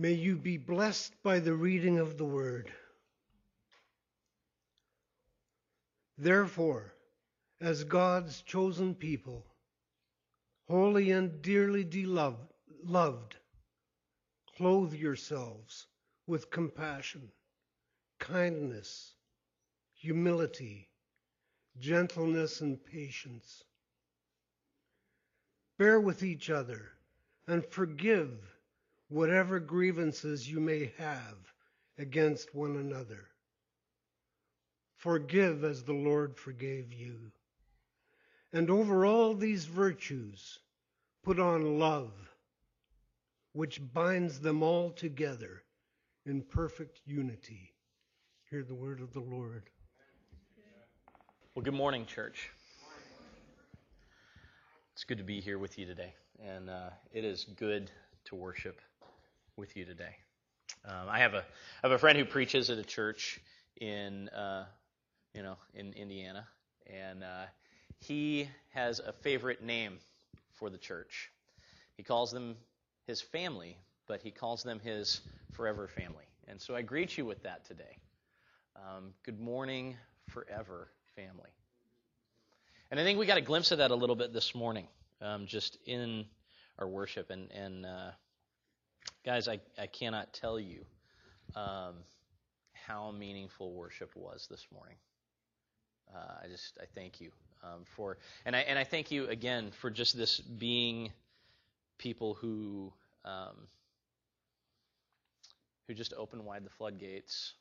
May 0.00 0.14
you 0.14 0.38
be 0.38 0.56
blessed 0.56 1.22
by 1.22 1.40
the 1.40 1.52
reading 1.52 1.98
of 1.98 2.16
the 2.16 2.24
word. 2.24 2.72
Therefore, 6.16 6.94
as 7.60 7.84
God's 7.84 8.40
chosen 8.40 8.94
people, 8.94 9.44
holy 10.68 11.10
and 11.10 11.42
dearly 11.42 11.84
loved, 12.06 13.36
clothe 14.56 14.94
yourselves 14.94 15.86
with 16.26 16.50
compassion, 16.50 17.30
kindness, 18.18 19.16
humility, 19.92 20.88
gentleness, 21.78 22.62
and 22.62 22.82
patience. 22.82 23.64
Bear 25.76 26.00
with 26.00 26.22
each 26.22 26.48
other 26.48 26.92
and 27.46 27.62
forgive 27.66 28.56
whatever 29.10 29.58
grievances 29.58 30.48
you 30.48 30.60
may 30.60 30.92
have 30.96 31.36
against 31.98 32.54
one 32.54 32.76
another. 32.76 33.26
Forgive 34.96 35.64
as 35.64 35.82
the 35.82 35.92
Lord 35.92 36.36
forgave 36.36 36.92
you. 36.92 37.32
And 38.52 38.70
over 38.70 39.04
all 39.04 39.34
these 39.34 39.64
virtues, 39.64 40.60
put 41.24 41.40
on 41.40 41.78
love, 41.78 42.12
which 43.52 43.80
binds 43.92 44.40
them 44.40 44.62
all 44.62 44.90
together 44.90 45.62
in 46.24 46.42
perfect 46.42 47.00
unity. 47.04 47.74
Hear 48.48 48.62
the 48.62 48.74
word 48.74 49.00
of 49.00 49.12
the 49.12 49.20
Lord. 49.20 49.64
Well, 51.54 51.64
good 51.64 51.74
morning, 51.74 52.06
church. 52.06 52.50
It's 54.94 55.04
good 55.04 55.18
to 55.18 55.24
be 55.24 55.40
here 55.40 55.58
with 55.58 55.78
you 55.78 55.86
today, 55.86 56.14
and 56.38 56.70
uh, 56.70 56.90
it 57.12 57.24
is 57.24 57.44
good 57.56 57.90
to 58.26 58.34
worship 58.36 58.80
with 59.60 59.76
you 59.76 59.84
today. 59.84 60.16
Um, 60.86 61.06
I 61.10 61.18
have 61.18 61.34
a 61.34 61.40
I 61.40 61.82
have 61.82 61.92
a 61.92 61.98
friend 61.98 62.16
who 62.16 62.24
preaches 62.24 62.70
at 62.70 62.78
a 62.78 62.82
church 62.82 63.38
in 63.78 64.30
uh, 64.30 64.64
you 65.34 65.42
know 65.42 65.56
in 65.74 65.92
Indiana, 65.92 66.46
and 66.86 67.22
uh, 67.22 67.44
he 67.98 68.48
has 68.70 69.00
a 69.00 69.12
favorite 69.12 69.62
name 69.62 69.98
for 70.54 70.70
the 70.70 70.78
church. 70.78 71.30
He 71.98 72.02
calls 72.02 72.32
them 72.32 72.56
his 73.06 73.20
family, 73.20 73.76
but 74.08 74.22
he 74.22 74.30
calls 74.30 74.62
them 74.62 74.80
his 74.80 75.20
forever 75.52 75.86
family. 75.86 76.24
And 76.48 76.58
so 76.58 76.74
I 76.74 76.80
greet 76.80 77.18
you 77.18 77.26
with 77.26 77.42
that 77.42 77.66
today. 77.66 77.98
Um, 78.76 79.12
good 79.24 79.38
morning, 79.38 79.94
forever 80.28 80.88
family. 81.14 81.50
And 82.90 82.98
I 82.98 83.04
think 83.04 83.18
we 83.18 83.26
got 83.26 83.36
a 83.36 83.42
glimpse 83.42 83.72
of 83.72 83.78
that 83.78 83.90
a 83.90 83.94
little 83.94 84.16
bit 84.16 84.32
this 84.32 84.54
morning, 84.54 84.86
um, 85.20 85.46
just 85.46 85.76
in 85.84 86.24
our 86.78 86.88
worship. 86.88 87.28
And, 87.28 87.52
and 87.52 87.84
uh, 87.84 88.10
Guys, 89.24 89.48
I, 89.48 89.60
I 89.78 89.86
cannot 89.86 90.32
tell 90.32 90.58
you 90.58 90.84
um, 91.54 91.94
how 92.72 93.10
meaningful 93.10 93.72
worship 93.72 94.10
was 94.14 94.46
this 94.50 94.66
morning. 94.72 94.96
Uh, 96.14 96.44
I 96.44 96.48
just 96.48 96.78
I 96.80 96.86
thank 96.94 97.20
you 97.20 97.30
um, 97.62 97.84
for 97.84 98.16
and 98.46 98.56
I 98.56 98.60
and 98.60 98.78
I 98.78 98.84
thank 98.84 99.10
you 99.10 99.28
again 99.28 99.70
for 99.80 99.90
just 99.90 100.16
this 100.16 100.40
being 100.40 101.12
people 101.98 102.34
who 102.34 102.92
um, 103.24 103.68
who 105.86 105.94
just 105.94 106.14
open 106.16 106.44
wide 106.44 106.64
the 106.64 106.70
floodgates, 106.70 107.52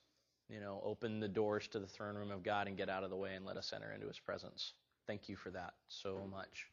you 0.49 0.61
know, 0.61 0.81
open 0.83 1.19
the 1.19 1.27
doors 1.27 1.67
to 1.67 1.79
the 1.79 1.87
throne 1.87 2.15
room 2.15 2.31
of 2.31 2.41
God 2.41 2.67
and 2.67 2.77
get 2.77 2.89
out 2.89 3.03
of 3.03 3.09
the 3.09 3.17
way 3.17 3.35
and 3.35 3.45
let 3.45 3.57
us 3.57 3.73
enter 3.75 3.91
into 3.91 4.07
His 4.07 4.17
presence. 4.17 4.73
Thank 5.07 5.27
you 5.27 5.35
for 5.35 5.51
that 5.51 5.73
so 5.89 6.25
much. 6.31 6.67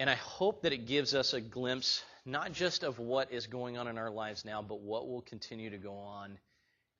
And 0.00 0.08
I 0.08 0.14
hope 0.14 0.62
that 0.62 0.72
it 0.72 0.86
gives 0.86 1.14
us 1.14 1.34
a 1.34 1.42
glimpse, 1.42 2.02
not 2.24 2.52
just 2.52 2.84
of 2.84 2.98
what 2.98 3.32
is 3.32 3.46
going 3.46 3.76
on 3.76 3.86
in 3.86 3.98
our 3.98 4.10
lives 4.10 4.46
now, 4.46 4.62
but 4.62 4.80
what 4.80 5.06
will 5.06 5.20
continue 5.20 5.68
to 5.68 5.76
go 5.76 5.92
on 5.92 6.38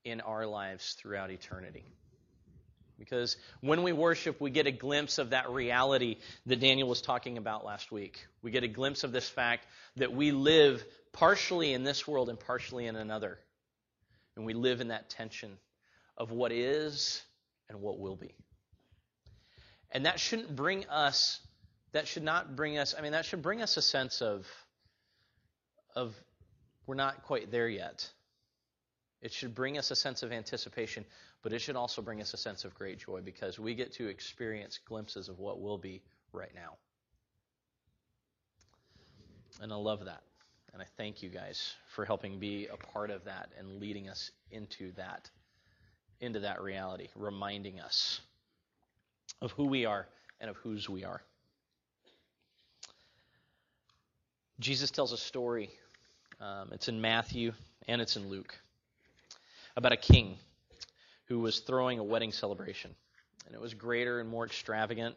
in 0.05 0.21
our 0.21 0.45
lives 0.45 0.93
throughout 1.01 1.31
eternity. 1.31 1.87
Because 2.99 3.39
when 3.63 3.85
we 3.85 3.93
worship, 3.93 4.39
we 4.39 4.51
get 4.51 4.67
a 4.67 4.71
glimpse 4.71 5.17
of 5.17 5.31
that 5.31 5.49
reality 5.49 6.19
that 6.45 6.61
Daniel 6.61 6.91
was 6.91 7.01
talking 7.01 7.39
about 7.39 7.65
last 7.65 7.91
week. 7.91 8.27
We 8.43 8.51
get 8.51 8.65
a 8.65 8.69
glimpse 8.69 9.03
of 9.03 9.13
this 9.13 9.27
fact 9.27 9.67
that 9.97 10.13
we 10.13 10.33
live 10.33 10.85
partially 11.13 11.73
in 11.73 11.85
this 11.85 12.07
world 12.07 12.29
and 12.29 12.39
partially 12.39 12.85
in 12.85 12.97
another. 12.97 13.39
And 14.37 14.45
we 14.45 14.53
live 14.53 14.83
in 14.83 14.89
that 14.89 15.09
tension 15.09 15.57
of 16.19 16.33
what 16.33 16.53
is 16.53 17.23
and 17.71 17.81
what 17.81 17.99
will 17.99 18.17
be. 18.17 18.35
And 19.91 20.05
that 20.05 20.21
shouldn't 20.21 20.55
bring 20.55 20.87
us 20.91 21.41
that 21.93 22.07
should 22.07 22.23
not 22.23 22.57
bring 22.57 22.79
us, 22.79 22.95
I 22.97 23.03
mean, 23.03 23.13
that 23.13 23.25
should 23.25 23.43
bring 23.43 23.63
us 23.63 23.77
a 23.77 23.83
sense 23.83 24.23
of, 24.23 24.47
of 25.95 26.15
we're 26.87 26.95
not 26.95 27.23
quite 27.25 27.51
there 27.51 27.69
yet. 27.69 28.09
It 29.23 29.33
should 29.33 29.55
bring 29.55 29.77
us 29.77 29.91
a 29.91 29.97
sense 29.97 30.23
of 30.23 30.33
anticipation, 30.33 31.05
but 31.43 31.53
it 31.53 31.61
should 31.61 31.77
also 31.77 32.01
bring 32.01 32.21
us 32.21 32.33
a 32.33 32.37
sense 32.37 32.65
of 32.65 32.75
great 32.75 32.99
joy 32.99 33.21
because 33.21 33.59
we 33.59 33.75
get 33.75 33.93
to 33.95 34.09
experience 34.09 34.79
glimpses 34.87 35.29
of 35.29 35.39
what 35.39 35.61
will 35.61 35.79
be 35.79 36.03
right 36.33 36.55
now. 36.55 36.77
And 39.61 39.73
I 39.73 39.77
love 39.77 40.05
that. 40.07 40.23
And 40.73 40.81
I 40.81 40.87
thank 40.97 41.23
you 41.23 41.29
guys 41.29 41.75
for 41.89 42.05
helping 42.05 42.39
be 42.39 42.69
a 42.69 42.77
part 42.77 43.11
of 43.11 43.25
that 43.25 43.51
and 43.59 43.81
leading 43.81 44.09
us 44.09 44.31
into 44.51 44.93
that 44.93 45.29
into 46.21 46.41
that 46.41 46.61
reality, 46.61 47.09
reminding 47.15 47.81
us 47.81 48.21
of 49.41 49.53
who 49.53 49.65
we 49.65 49.87
are 49.87 50.07
and 50.41 50.51
of 50.51 50.57
whose 50.57 50.89
we 50.89 51.05
are. 51.05 51.23
Jesus 54.61 54.91
tells 54.91 55.13
a 55.13 55.17
story. 55.17 55.71
Um, 56.39 56.69
it's 56.73 56.89
in 56.89 57.01
Matthew 57.01 57.53
and 57.89 58.01
it's 58.01 58.17
in 58.17 58.29
Luke 58.29 58.55
about 59.75 59.93
a 59.93 59.97
king 59.97 60.37
who 61.25 61.41
was 61.41 61.61
throwing 61.61 61.99
a 61.99 62.05
wedding 62.05 62.31
celebration. 62.31 62.95
And 63.47 63.55
it 63.55 63.61
was 63.61 63.73
greater 63.73 64.21
and 64.21 64.29
more 64.29 64.45
extravagant 64.45 65.17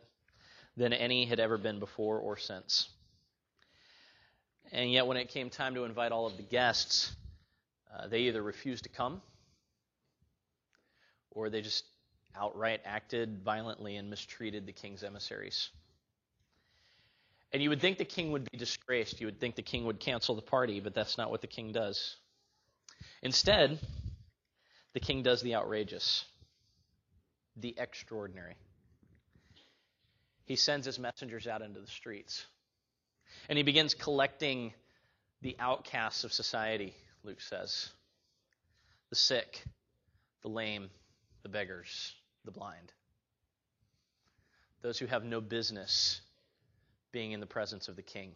than 0.77 0.93
any 0.93 1.25
had 1.25 1.41
ever 1.41 1.57
been 1.57 1.79
before 1.79 2.19
or 2.19 2.37
since. 2.37 2.87
And 4.71 4.91
yet, 4.91 5.05
when 5.05 5.17
it 5.17 5.29
came 5.29 5.49
time 5.49 5.75
to 5.75 5.83
invite 5.83 6.11
all 6.11 6.25
of 6.25 6.37
the 6.37 6.43
guests, 6.43 7.13
uh, 7.93 8.07
they 8.07 8.21
either 8.21 8.41
refused 8.41 8.85
to 8.85 8.89
come 8.89 9.21
or 11.31 11.49
they 11.49 11.61
just 11.61 11.83
outright 12.35 12.79
acted 12.85 13.43
violently 13.43 13.97
and 13.97 14.09
mistreated 14.09 14.65
the 14.65 14.71
king's 14.71 15.03
emissaries. 15.03 15.69
And 17.53 17.61
you 17.61 17.69
would 17.69 17.81
think 17.81 17.99
the 17.99 18.05
king 18.05 18.31
would 18.31 18.49
be 18.51 18.57
disgraced. 18.57 19.21
You 19.21 19.27
would 19.27 19.39
think 19.39 19.55
the 19.55 19.61
king 19.61 19.85
would 19.85 19.99
cancel 19.99 20.35
the 20.35 20.41
party, 20.41 20.79
but 20.79 20.95
that's 20.95 21.17
not 21.17 21.29
what 21.29 21.41
the 21.41 21.47
king 21.47 21.71
does. 21.71 22.15
Instead, 23.21 23.79
the 24.93 24.99
king 24.99 25.21
does 25.21 25.41
the 25.43 25.55
outrageous, 25.55 26.25
the 27.55 27.75
extraordinary. 27.77 28.55
He 30.45 30.55
sends 30.55 30.87
his 30.87 30.97
messengers 30.97 31.47
out 31.47 31.61
into 31.61 31.79
the 31.79 31.87
streets. 31.87 32.43
And 33.47 33.57
he 33.57 33.63
begins 33.63 33.93
collecting 33.93 34.73
the 35.41 35.55
outcasts 35.59 36.23
of 36.23 36.33
society, 36.33 36.93
Luke 37.23 37.41
says 37.41 37.89
the 39.09 39.15
sick, 39.15 39.63
the 40.41 40.47
lame, 40.47 40.89
the 41.43 41.49
beggars, 41.49 42.13
the 42.45 42.51
blind. 42.51 42.91
Those 44.81 44.97
who 44.97 45.05
have 45.05 45.23
no 45.23 45.39
business 45.39 46.19
being 47.13 47.31
in 47.31 47.39
the 47.39 47.45
presence 47.45 47.87
of 47.87 47.95
the 47.95 48.01
king. 48.01 48.35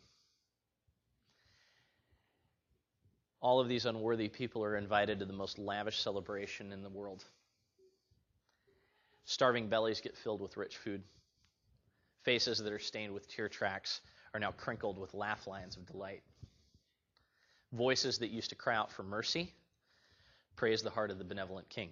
All 3.42 3.60
of 3.60 3.68
these 3.68 3.86
unworthy 3.86 4.30
people 4.30 4.64
are 4.64 4.78
invited 4.78 5.20
to 5.20 5.26
the 5.26 5.34
most 5.34 5.60
lavish 5.60 6.00
celebration 6.00 6.72
in 6.72 6.84
the 6.84 6.90
world. 6.90 7.26
Starving 9.26 9.68
bellies 9.68 10.00
get 10.00 10.16
filled 10.16 10.42
with 10.42 10.56
rich 10.56 10.78
food. 10.78 11.04
Faces 12.24 12.60
that 12.60 12.72
are 12.72 12.80
stained 12.80 13.14
with 13.14 13.28
tear 13.28 13.50
tracks 13.50 14.02
are 14.34 14.40
now 14.40 14.52
crinkled 14.52 14.98
with 14.98 15.14
laugh 15.14 15.48
lines 15.48 15.76
of 15.76 15.86
delight. 15.86 16.24
Voices 17.74 18.20
that 18.20 18.30
used 18.30 18.50
to 18.50 18.56
cry 18.56 18.76
out 18.76 18.92
for 18.92 19.04
mercy 19.04 19.54
praise 20.56 20.82
the 20.82 20.90
heart 20.90 21.12
of 21.12 21.18
the 21.18 21.24
benevolent 21.24 21.68
king. 21.70 21.90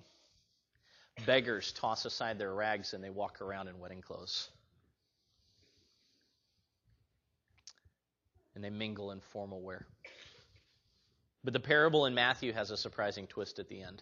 Beggars 1.25 1.71
toss 1.73 2.05
aside 2.05 2.39
their 2.39 2.53
rags 2.53 2.93
and 2.93 3.03
they 3.03 3.09
walk 3.09 3.41
around 3.41 3.67
in 3.67 3.79
wedding 3.79 4.01
clothes. 4.01 4.49
And 8.55 8.63
they 8.63 8.69
mingle 8.69 9.11
in 9.11 9.19
formal 9.19 9.61
wear. 9.61 9.85
But 11.43 11.53
the 11.53 11.59
parable 11.59 12.05
in 12.07 12.15
Matthew 12.15 12.53
has 12.53 12.71
a 12.71 12.77
surprising 12.77 13.27
twist 13.27 13.59
at 13.59 13.69
the 13.69 13.81
end. 13.81 14.01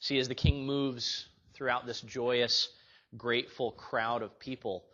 See, 0.00 0.18
as 0.18 0.28
the 0.28 0.34
king 0.34 0.66
moves 0.66 1.26
throughout 1.54 1.86
this 1.86 2.00
joyous, 2.00 2.68
grateful 3.16 3.72
crowd 3.72 4.22
of 4.22 4.38
people, 4.38 4.84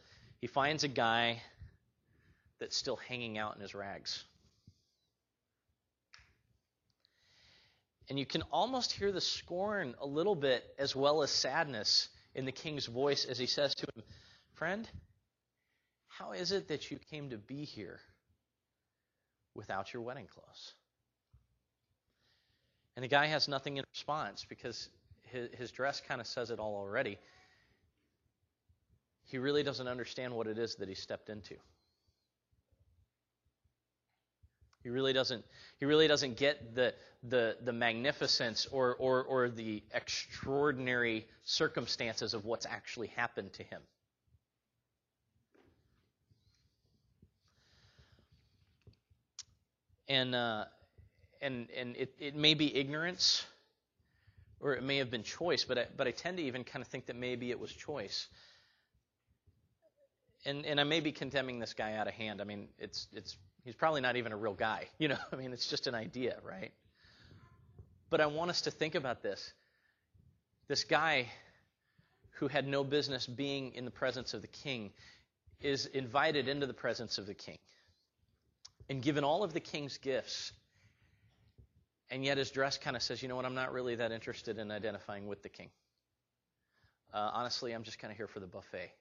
he 0.40 0.46
finds 0.46 0.84
a 0.84 0.88
guy 0.88 1.42
that's 2.60 2.76
still 2.76 2.96
hanging 2.96 3.38
out 3.38 3.56
in 3.56 3.62
his 3.62 3.74
rags. 3.74 4.24
And 8.08 8.18
you 8.18 8.26
can 8.26 8.42
almost 8.52 8.92
hear 8.92 9.10
the 9.10 9.20
scorn 9.20 9.94
a 10.00 10.06
little 10.06 10.36
bit 10.36 10.64
as 10.78 10.94
well 10.94 11.22
as 11.22 11.30
sadness 11.30 12.08
in 12.34 12.44
the 12.44 12.52
king's 12.52 12.86
voice 12.86 13.24
as 13.24 13.38
he 13.38 13.46
says 13.46 13.74
to 13.74 13.86
him, 13.96 14.04
Friend, 14.54 14.88
how 16.18 16.32
is 16.32 16.52
it 16.52 16.68
that 16.68 16.90
you 16.90 16.98
came 17.10 17.30
to 17.30 17.36
be 17.36 17.64
here 17.64 18.00
without 19.54 19.92
your 19.92 20.02
wedding 20.02 20.26
clothes? 20.26 20.72
And 22.94 23.04
the 23.04 23.08
guy 23.08 23.26
has 23.26 23.48
nothing 23.48 23.76
in 23.76 23.84
response 23.92 24.46
because 24.48 24.88
his, 25.30 25.50
his 25.58 25.70
dress 25.70 26.00
kind 26.08 26.20
of 26.20 26.26
says 26.26 26.50
it 26.50 26.58
all 26.58 26.74
already. 26.76 27.18
He 29.24 29.38
really 29.38 29.62
doesn't 29.62 29.86
understand 29.86 30.34
what 30.34 30.46
it 30.46 30.58
is 30.58 30.76
that 30.76 30.88
he 30.88 30.94
stepped 30.94 31.28
into. 31.28 31.56
He 34.82 34.90
really 34.90 35.12
doesn't 35.12 35.44
he 35.78 35.84
really 35.84 36.06
doesn't 36.06 36.36
get 36.36 36.76
the 36.76 36.94
the 37.24 37.56
the 37.60 37.72
magnificence 37.72 38.66
or 38.70 38.94
or 38.94 39.24
or 39.24 39.48
the 39.48 39.82
extraordinary 39.92 41.26
circumstances 41.42 42.34
of 42.34 42.44
what's 42.44 42.66
actually 42.66 43.08
happened 43.08 43.52
to 43.54 43.64
him. 43.64 43.82
And 50.08 50.34
uh, 50.34 50.64
and 51.40 51.68
and 51.76 51.96
it, 51.96 52.14
it 52.18 52.36
may 52.36 52.54
be 52.54 52.74
ignorance 52.74 53.44
or 54.60 54.74
it 54.74 54.82
may 54.82 54.98
have 54.98 55.10
been 55.10 55.22
choice, 55.22 55.64
but 55.64 55.78
I, 55.78 55.86
but 55.96 56.06
I 56.06 56.10
tend 56.12 56.38
to 56.38 56.42
even 56.42 56.64
kind 56.64 56.82
of 56.82 56.88
think 56.88 57.06
that 57.06 57.16
maybe 57.16 57.50
it 57.50 57.60
was 57.60 57.72
choice. 57.72 58.28
And 60.44 60.64
and 60.64 60.80
I 60.80 60.84
may 60.84 61.00
be 61.00 61.12
condemning 61.12 61.58
this 61.58 61.74
guy 61.74 61.94
out 61.94 62.06
of 62.06 62.14
hand. 62.14 62.40
I 62.40 62.44
mean, 62.44 62.68
it's 62.78 63.08
it's 63.12 63.36
He's 63.66 63.74
probably 63.74 64.00
not 64.00 64.14
even 64.14 64.30
a 64.30 64.36
real 64.36 64.54
guy. 64.54 64.88
You 64.98 65.08
know, 65.08 65.18
I 65.32 65.36
mean, 65.36 65.52
it's 65.52 65.68
just 65.68 65.88
an 65.88 65.94
idea, 65.94 66.38
right? 66.44 66.72
But 68.08 68.20
I 68.20 68.26
want 68.26 68.50
us 68.50 68.62
to 68.62 68.70
think 68.70 68.94
about 68.94 69.22
this. 69.22 69.52
This 70.68 70.84
guy 70.84 71.26
who 72.38 72.46
had 72.46 72.66
no 72.66 72.84
business 72.84 73.26
being 73.26 73.74
in 73.74 73.84
the 73.84 73.90
presence 73.90 74.34
of 74.34 74.40
the 74.40 74.48
king 74.48 74.92
is 75.60 75.86
invited 75.86 76.48
into 76.48 76.66
the 76.66 76.74
presence 76.74 77.18
of 77.18 77.26
the 77.26 77.34
king 77.34 77.58
and 78.88 79.02
given 79.02 79.24
all 79.24 79.42
of 79.42 79.52
the 79.52 79.60
king's 79.60 79.98
gifts. 79.98 80.52
And 82.10 82.24
yet 82.24 82.38
his 82.38 82.50
dress 82.50 82.78
kind 82.78 82.96
of 82.96 83.02
says, 83.02 83.22
you 83.22 83.28
know 83.28 83.36
what, 83.36 83.44
I'm 83.44 83.54
not 83.54 83.72
really 83.72 83.96
that 83.96 84.12
interested 84.12 84.58
in 84.58 84.70
identifying 84.70 85.26
with 85.26 85.42
the 85.42 85.48
king. 85.48 85.70
Uh, 87.12 87.30
honestly, 87.32 87.72
I'm 87.72 87.82
just 87.82 87.98
kind 87.98 88.10
of 88.10 88.16
here 88.16 88.28
for 88.28 88.40
the 88.40 88.46
buffet. 88.46 88.92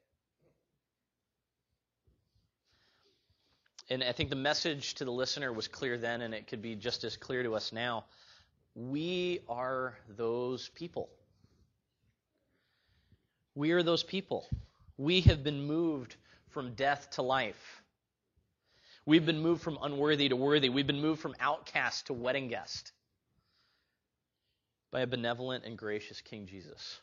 and 3.90 4.04
I 4.04 4.12
think 4.12 4.30
the 4.30 4.36
message 4.36 4.96
to 4.96 5.06
the 5.06 5.12
listener 5.12 5.54
was 5.54 5.68
clear 5.68 5.98
then, 5.98 6.22
and 6.22 6.34
it 6.34 6.48
could 6.48 6.62
be 6.62 6.76
just 6.76 7.04
as 7.04 7.18
clear 7.18 7.44
to 7.44 7.56
us 7.56 7.72
now. 7.72 8.06
We 8.76 9.42
are 9.48 9.96
those 10.18 10.70
people. 10.70 11.10
We 13.54 13.72
are 13.72 13.84
those 13.84 14.04
people. 14.04 14.48
We 14.98 15.22
have 15.22 15.44
been 15.44 15.66
moved 15.66 16.16
from 16.50 16.74
death 16.74 17.12
to 17.12 17.22
life. 17.22 17.84
We've 19.06 19.26
been 19.26 19.42
moved 19.42 19.62
from 19.62 19.78
unworthy 19.82 20.30
to 20.30 20.36
worthy. 20.36 20.70
We've 20.70 20.88
been 20.88 21.02
moved 21.02 21.22
from 21.22 21.36
outcast 21.40 22.08
to 22.08 22.14
wedding 22.14 22.48
guest 22.48 22.92
by 24.92 25.02
a 25.02 25.08
benevolent 25.08 25.66
and 25.66 25.78
gracious 25.78 26.22
King 26.22 26.48
Jesus. 26.48 27.00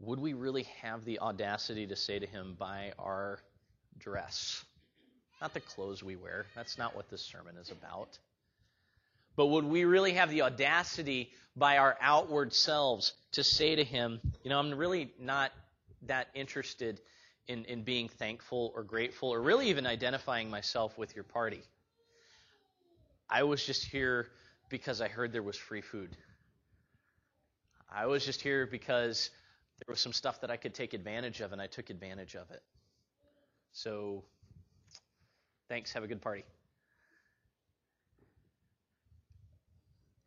Would 0.00 0.20
we 0.20 0.32
really 0.34 0.64
have 0.82 1.04
the 1.04 1.20
audacity 1.20 1.86
to 1.86 1.96
say 1.96 2.18
to 2.18 2.26
him, 2.26 2.54
by 2.58 2.92
our 2.98 3.40
dress. 3.98 4.64
Not 5.40 5.54
the 5.54 5.60
clothes 5.60 6.02
we 6.02 6.16
wear. 6.16 6.46
That's 6.54 6.78
not 6.78 6.96
what 6.96 7.10
this 7.10 7.22
sermon 7.22 7.56
is 7.56 7.70
about. 7.70 8.18
But 9.36 9.46
would 9.46 9.64
we 9.64 9.84
really 9.84 10.14
have 10.14 10.30
the 10.30 10.42
audacity 10.42 11.30
by 11.56 11.78
our 11.78 11.96
outward 12.00 12.52
selves 12.52 13.12
to 13.32 13.44
say 13.44 13.76
to 13.76 13.84
him, 13.84 14.20
you 14.42 14.50
know, 14.50 14.58
I'm 14.58 14.72
really 14.74 15.12
not 15.20 15.52
that 16.06 16.28
interested 16.34 17.00
in, 17.48 17.64
in 17.64 17.82
being 17.82 18.08
thankful 18.08 18.72
or 18.74 18.82
grateful 18.82 19.30
or 19.30 19.40
really 19.40 19.68
even 19.68 19.86
identifying 19.86 20.50
myself 20.50 20.96
with 20.98 21.14
your 21.14 21.24
party. 21.24 21.62
I 23.28 23.42
was 23.42 23.64
just 23.64 23.84
here 23.84 24.28
because 24.68 25.00
I 25.00 25.08
heard 25.08 25.32
there 25.32 25.42
was 25.42 25.56
free 25.56 25.80
food. 25.80 26.16
I 27.90 28.06
was 28.06 28.24
just 28.24 28.42
here 28.42 28.66
because 28.66 29.30
there 29.78 29.92
was 29.92 30.00
some 30.00 30.12
stuff 30.12 30.40
that 30.42 30.50
I 30.50 30.56
could 30.56 30.74
take 30.74 30.92
advantage 30.92 31.40
of 31.40 31.52
and 31.52 31.60
I 31.60 31.66
took 31.66 31.90
advantage 31.90 32.34
of 32.34 32.50
it. 32.50 32.62
So, 33.72 34.24
thanks. 35.68 35.92
Have 35.92 36.04
a 36.04 36.06
good 36.06 36.20
party. 36.20 36.44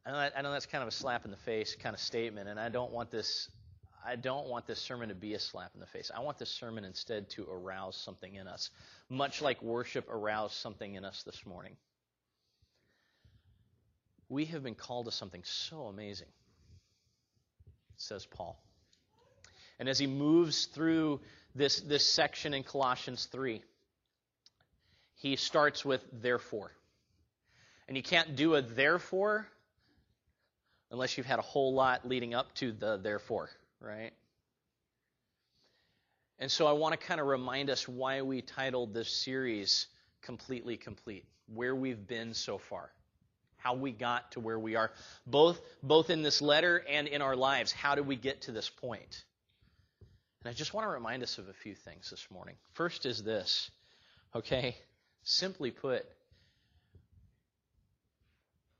I 0.06 0.12
know, 0.12 0.17
that, 0.17 0.33
I 0.35 0.41
know 0.41 0.51
that's 0.51 0.65
kind 0.65 0.81
of 0.81 0.88
a 0.88 0.91
slap 0.91 1.25
in 1.25 1.31
the 1.31 1.38
face 1.38 1.75
kind 1.75 1.94
of 1.94 2.00
statement, 2.00 2.50
and 2.50 2.59
I 2.59 2.69
don't 2.69 2.91
want 2.91 3.12
this. 3.12 3.50
I 4.06 4.15
don't 4.15 4.48
want 4.48 4.68
this 4.68 4.80
sermon 4.80 5.09
to 5.09 5.15
be 5.15 5.33
a 5.33 5.39
slap 5.39 5.71
in 5.74 5.80
the 5.80 5.86
face. 5.86 6.12
I 6.15 6.21
want 6.21 6.39
this 6.39 6.50
sermon 6.50 6.83
instead 6.83 7.30
to 7.31 7.45
arouse 7.50 7.95
something 7.95 8.33
in 8.33 8.48
us, 8.48 8.69
much 9.09 9.42
like 9.42 9.62
worship 9.62 10.09
aroused 10.09 10.56
something 10.56 10.95
in 10.95 11.06
us 11.06 11.24
this 11.24 11.45
morning. 11.45 11.75
We 14.30 14.45
have 14.45 14.63
been 14.63 14.75
called 14.75 15.06
to 15.06 15.12
something 15.12 15.44
so 15.44 15.83
amazing, 15.83 16.30
says 17.98 18.25
Paul. 18.25 18.62
And 19.80 19.89
as 19.89 20.00
he 20.00 20.07
moves 20.07 20.65
through 20.65 21.19
this, 21.56 21.81
this 21.81 22.06
section 22.06 22.53
in 22.53 22.63
Colossians 22.63 23.27
3. 23.31 23.62
He 25.15 25.36
starts 25.36 25.86
with 25.86 26.01
therefore. 26.12 26.71
And 27.88 27.98
you 27.98 28.03
can't 28.03 28.36
do 28.36 28.56
a 28.56 28.62
therefore 28.62 29.48
unless 30.92 31.18
you've 31.18 31.27
had 31.27 31.39
a 31.39 31.44
whole 31.44 31.74
lot 31.74 32.07
leading 32.07 32.33
up 32.33 32.53
to 32.56 32.71
the 32.71 32.98
therefore, 32.98 33.50
right? 33.81 34.13
And 36.39 36.51
so 36.51 36.66
I 36.66 36.72
want 36.72 37.00
to 37.00 37.07
kind 37.07 37.19
of 37.22 37.28
remind 37.28 37.69
us 37.69 37.88
why 37.88 38.22
we 38.22 38.42
titled 38.42 38.94
this 38.94 39.10
series 39.10 39.88
Completely 40.22 40.78
Complete, 40.78 41.25
where 41.54 41.75
we've 41.75 42.07
been 42.07 42.33
so 42.33 42.57
far, 42.57 42.92
how 43.57 43.75
we 43.75 43.92
got 43.92 44.31
to 44.31 44.39
where 44.39 44.60
we 44.60 44.75
are, 44.75 44.92
both, 45.28 45.62
both 45.83 46.10
in 46.10 46.24
this 46.24 46.42
letter 46.42 46.83
and 46.89 47.07
in 47.07 47.22
our 47.22 47.36
lives. 47.36 47.72
How 47.72 47.95
did 47.95 48.07
we 48.07 48.16
get 48.16 48.42
to 48.44 48.51
this 48.51 48.69
point? 48.69 49.24
And 50.44 50.50
I 50.50 50.54
just 50.54 50.74
want 50.74 50.86
to 50.88 50.92
remind 50.92 51.22
us 51.22 51.38
of 51.38 51.48
a 51.48 51.54
few 51.54 51.75
things 51.75 52.10
this 52.10 52.25
morning. 52.31 52.56
First 52.74 53.06
is 53.06 53.22
this, 53.22 53.69
okay? 54.36 54.75
Simply 55.24 55.69
put, 55.69 56.07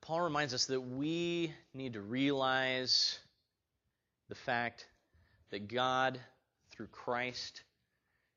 Paul 0.02 0.22
reminds 0.22 0.56
us 0.56 0.66
that 0.66 0.82
we 0.82 1.54
need 1.76 1.94
to 1.94 2.02
realize 2.02 3.20
the 4.30 4.36
fact 4.36 4.88
that 5.52 5.68
God, 5.68 6.20
through 6.72 6.88
Christ, 6.88 7.64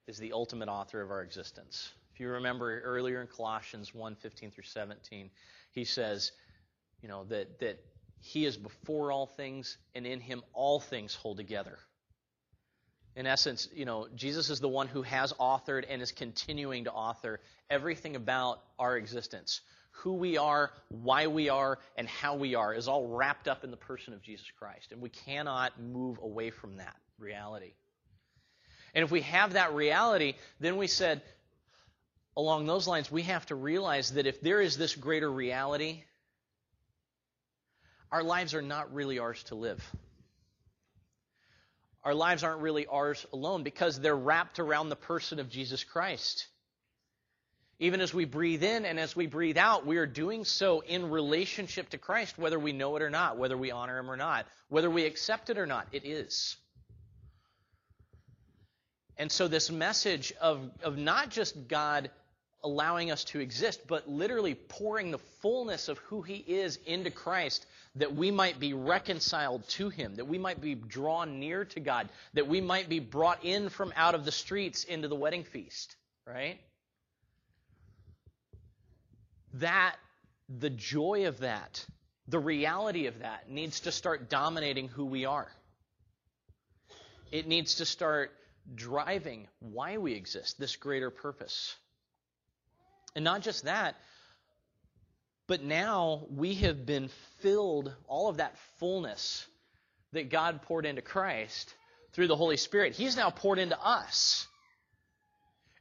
is 0.06 0.18
the 0.18 0.32
ultimate 0.32 0.68
author 0.68 1.00
of 1.00 1.10
our 1.10 1.22
existence. 1.22 1.90
If 2.12 2.20
you 2.20 2.28
remember 2.28 2.80
earlier 2.80 3.20
in 3.20 3.26
Colossians 3.26 3.94
1 3.94 4.16
15 4.16 4.50
through 4.50 4.64
17, 4.64 5.30
he 5.72 5.84
says, 5.84 6.32
you 7.02 7.08
know, 7.08 7.24
that, 7.24 7.58
that 7.60 7.82
he 8.20 8.44
is 8.46 8.56
before 8.56 9.12
all 9.12 9.26
things, 9.26 9.76
and 9.94 10.06
in 10.06 10.20
him 10.20 10.42
all 10.52 10.80
things 10.80 11.14
hold 11.14 11.36
together 11.36 11.78
in 13.16 13.26
essence, 13.26 13.68
you 13.72 13.84
know, 13.84 14.08
Jesus 14.14 14.50
is 14.50 14.60
the 14.60 14.68
one 14.68 14.88
who 14.88 15.02
has 15.02 15.32
authored 15.34 15.84
and 15.88 16.02
is 16.02 16.12
continuing 16.12 16.84
to 16.84 16.92
author 16.92 17.40
everything 17.70 18.16
about 18.16 18.60
our 18.78 18.96
existence. 18.96 19.60
Who 19.98 20.14
we 20.14 20.36
are, 20.36 20.72
why 20.88 21.28
we 21.28 21.48
are, 21.48 21.78
and 21.96 22.08
how 22.08 22.34
we 22.34 22.56
are 22.56 22.74
is 22.74 22.88
all 22.88 23.06
wrapped 23.06 23.46
up 23.46 23.62
in 23.62 23.70
the 23.70 23.76
person 23.76 24.12
of 24.12 24.22
Jesus 24.22 24.46
Christ. 24.58 24.90
And 24.90 25.00
we 25.00 25.10
cannot 25.10 25.80
move 25.80 26.18
away 26.20 26.50
from 26.50 26.78
that 26.78 26.96
reality. 27.24 27.72
And 28.94 29.04
if 29.04 29.10
we 29.10 29.22
have 29.22 29.54
that 29.54 29.74
reality, 29.74 30.34
then 30.60 30.76
we 30.76 30.86
said, 30.86 31.22
along 32.36 32.66
those 32.66 32.86
lines, 32.86 33.10
we 33.10 33.22
have 33.22 33.46
to 33.46 33.56
realize 33.56 34.12
that 34.12 34.26
if 34.26 34.40
there 34.40 34.60
is 34.60 34.76
this 34.76 34.94
greater 34.94 35.30
reality, 35.30 36.04
our 38.12 38.22
lives 38.22 38.54
are 38.54 38.62
not 38.62 38.94
really 38.94 39.18
ours 39.18 39.42
to 39.44 39.56
live 39.56 39.82
our 42.04 42.14
lives 42.14 42.44
aren't 42.44 42.60
really 42.60 42.86
ours 42.86 43.24
alone 43.32 43.62
because 43.62 43.98
they're 43.98 44.14
wrapped 44.14 44.58
around 44.58 44.90
the 44.90 44.96
person 44.96 45.40
of 45.40 45.48
Jesus 45.48 45.84
Christ. 45.84 46.46
Even 47.80 48.00
as 48.00 48.14
we 48.14 48.24
breathe 48.24 48.62
in 48.62 48.84
and 48.84 49.00
as 49.00 49.16
we 49.16 49.26
breathe 49.26 49.56
out, 49.56 49.86
we 49.86 49.96
are 49.96 50.06
doing 50.06 50.44
so 50.44 50.80
in 50.80 51.10
relationship 51.10 51.88
to 51.90 51.98
Christ, 51.98 52.38
whether 52.38 52.58
we 52.58 52.72
know 52.72 52.94
it 52.96 53.02
or 53.02 53.10
not, 53.10 53.38
whether 53.38 53.56
we 53.56 53.70
honor 53.70 53.98
Him 53.98 54.10
or 54.10 54.16
not, 54.16 54.46
whether 54.68 54.90
we 54.90 55.06
accept 55.06 55.50
it 55.50 55.58
or 55.58 55.66
not. 55.66 55.88
It 55.92 56.04
is. 56.04 56.56
And 59.16 59.30
so, 59.30 59.48
this 59.48 59.70
message 59.70 60.32
of, 60.40 60.70
of 60.82 60.98
not 60.98 61.30
just 61.30 61.68
God 61.68 62.10
allowing 62.64 63.10
us 63.10 63.24
to 63.24 63.40
exist, 63.40 63.86
but 63.86 64.08
literally 64.08 64.54
pouring 64.54 65.10
the 65.10 65.18
fullness 65.18 65.88
of 65.88 65.98
who 65.98 66.22
He 66.22 66.36
is 66.36 66.78
into 66.86 67.10
Christ 67.10 67.66
that 67.96 68.16
we 68.16 68.30
might 68.30 68.58
be 68.58 68.72
reconciled 68.72 69.68
to 69.68 69.88
Him, 69.88 70.16
that 70.16 70.24
we 70.24 70.38
might 70.38 70.60
be 70.60 70.74
drawn 70.74 71.38
near 71.38 71.64
to 71.66 71.80
God, 71.80 72.08
that 72.32 72.48
we 72.48 72.60
might 72.60 72.88
be 72.88 72.98
brought 72.98 73.44
in 73.44 73.68
from 73.68 73.92
out 73.94 74.14
of 74.14 74.24
the 74.24 74.32
streets 74.32 74.84
into 74.84 75.06
the 75.06 75.14
wedding 75.14 75.44
feast, 75.44 75.94
right? 76.26 76.58
That, 79.54 79.94
the 80.48 80.70
joy 80.70 81.26
of 81.28 81.40
that, 81.40 81.84
the 82.26 82.40
reality 82.40 83.06
of 83.06 83.20
that 83.20 83.50
needs 83.50 83.80
to 83.80 83.92
start 83.92 84.28
dominating 84.28 84.88
who 84.88 85.04
we 85.04 85.26
are. 85.26 85.48
It 87.30 87.46
needs 87.46 87.76
to 87.76 87.84
start 87.84 88.32
driving 88.72 89.48
why 89.60 89.98
we 89.98 90.14
exist, 90.14 90.58
this 90.58 90.76
greater 90.76 91.10
purpose. 91.10 91.74
And 93.14 93.24
not 93.24 93.42
just 93.42 93.64
that, 93.64 93.96
but 95.46 95.62
now 95.62 96.26
we 96.30 96.54
have 96.56 96.86
been 96.86 97.10
filled, 97.40 97.94
all 98.08 98.28
of 98.28 98.38
that 98.38 98.56
fullness 98.78 99.46
that 100.12 100.30
God 100.30 100.62
poured 100.62 100.86
into 100.86 101.02
Christ 101.02 101.74
through 102.12 102.28
the 102.28 102.36
Holy 102.36 102.56
Spirit, 102.56 102.94
He's 102.94 103.16
now 103.16 103.30
poured 103.30 103.58
into 103.58 103.78
us. 103.78 104.46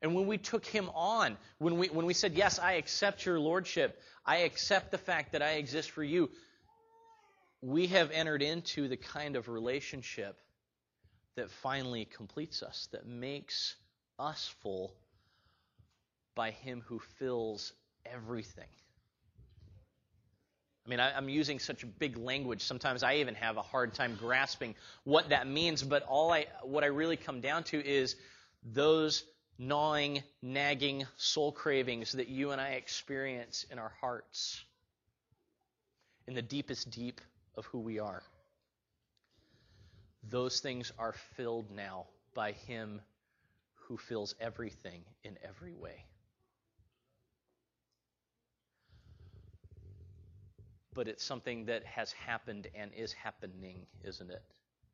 And 0.02 0.16
when 0.16 0.28
we 0.28 0.38
took 0.38 0.66
Him 0.66 0.90
on, 0.94 1.38
when 1.60 1.78
we, 1.78 1.88
when 1.88 2.06
we 2.06 2.14
said, 2.14 2.34
Yes, 2.34 2.60
I 2.60 2.74
accept 2.74 3.26
your 3.26 3.40
Lordship, 3.40 3.98
I 4.26 4.38
accept 4.38 4.92
the 4.92 4.98
fact 4.98 5.32
that 5.32 5.42
I 5.42 5.54
exist 5.54 5.92
for 5.92 6.04
you, 6.04 6.30
we 7.62 7.88
have 7.88 8.12
entered 8.12 8.42
into 8.42 8.90
the 8.90 8.98
kind 8.98 9.38
of 9.38 9.48
relationship 9.48 10.38
that 11.36 11.50
finally 11.50 12.06
completes 12.06 12.64
us, 12.64 12.88
that 12.92 13.06
makes 13.06 13.76
us 14.20 14.54
full 14.62 14.94
by 16.36 16.52
Him 16.52 16.84
who 16.88 17.00
fills 17.20 17.74
everything. 18.06 18.68
I 20.86 20.90
mean, 20.90 21.00
I, 21.00 21.18
am 21.18 21.30
using 21.30 21.60
such 21.60 21.86
big 21.98 22.18
language. 22.18 22.62
Sometimes 22.62 23.04
I 23.04 23.16
even 23.16 23.36
have 23.36 23.56
a 23.56 23.62
hard 23.62 23.94
time 23.94 24.18
grasping 24.20 24.76
what 25.06 25.30
that 25.30 25.48
means. 25.48 25.82
But 25.82 26.04
all 26.04 26.32
I, 26.32 26.48
what 26.64 26.84
I 26.84 26.88
really 26.88 27.16
come 27.16 27.40
down 27.40 27.64
to 27.66 27.84
is 27.84 28.18
those 28.64 29.24
gnawing, 29.58 30.24
nagging 30.42 31.06
soul 31.16 31.54
cravings 31.54 32.12
that 32.14 32.28
you 32.28 32.52
and 32.52 32.60
I 32.60 32.72
experience 32.72 33.66
in 33.72 33.80
our 33.80 33.94
hearts, 34.02 34.62
in 36.28 36.34
the 36.34 36.42
deepest 36.42 36.90
deep 36.90 37.22
of 37.56 37.66
who 37.68 37.80
we 37.80 38.00
are. 38.00 38.22
Those 40.30 40.60
things 40.60 40.92
are 40.98 41.14
filled 41.36 41.72
now 41.72 42.06
by 42.34 42.54
Him 42.54 43.02
who 43.88 43.98
fills 43.98 44.36
everything 44.40 45.04
in 45.24 45.38
every 45.44 45.74
way. 45.74 46.06
but 50.94 51.08
it's 51.08 51.24
something 51.24 51.66
that 51.66 51.84
has 51.86 52.12
happened 52.14 52.68
and 52.76 52.92
is 52.96 53.14
happening, 53.14 53.86
isn't 54.04 54.30
it? 54.30 54.42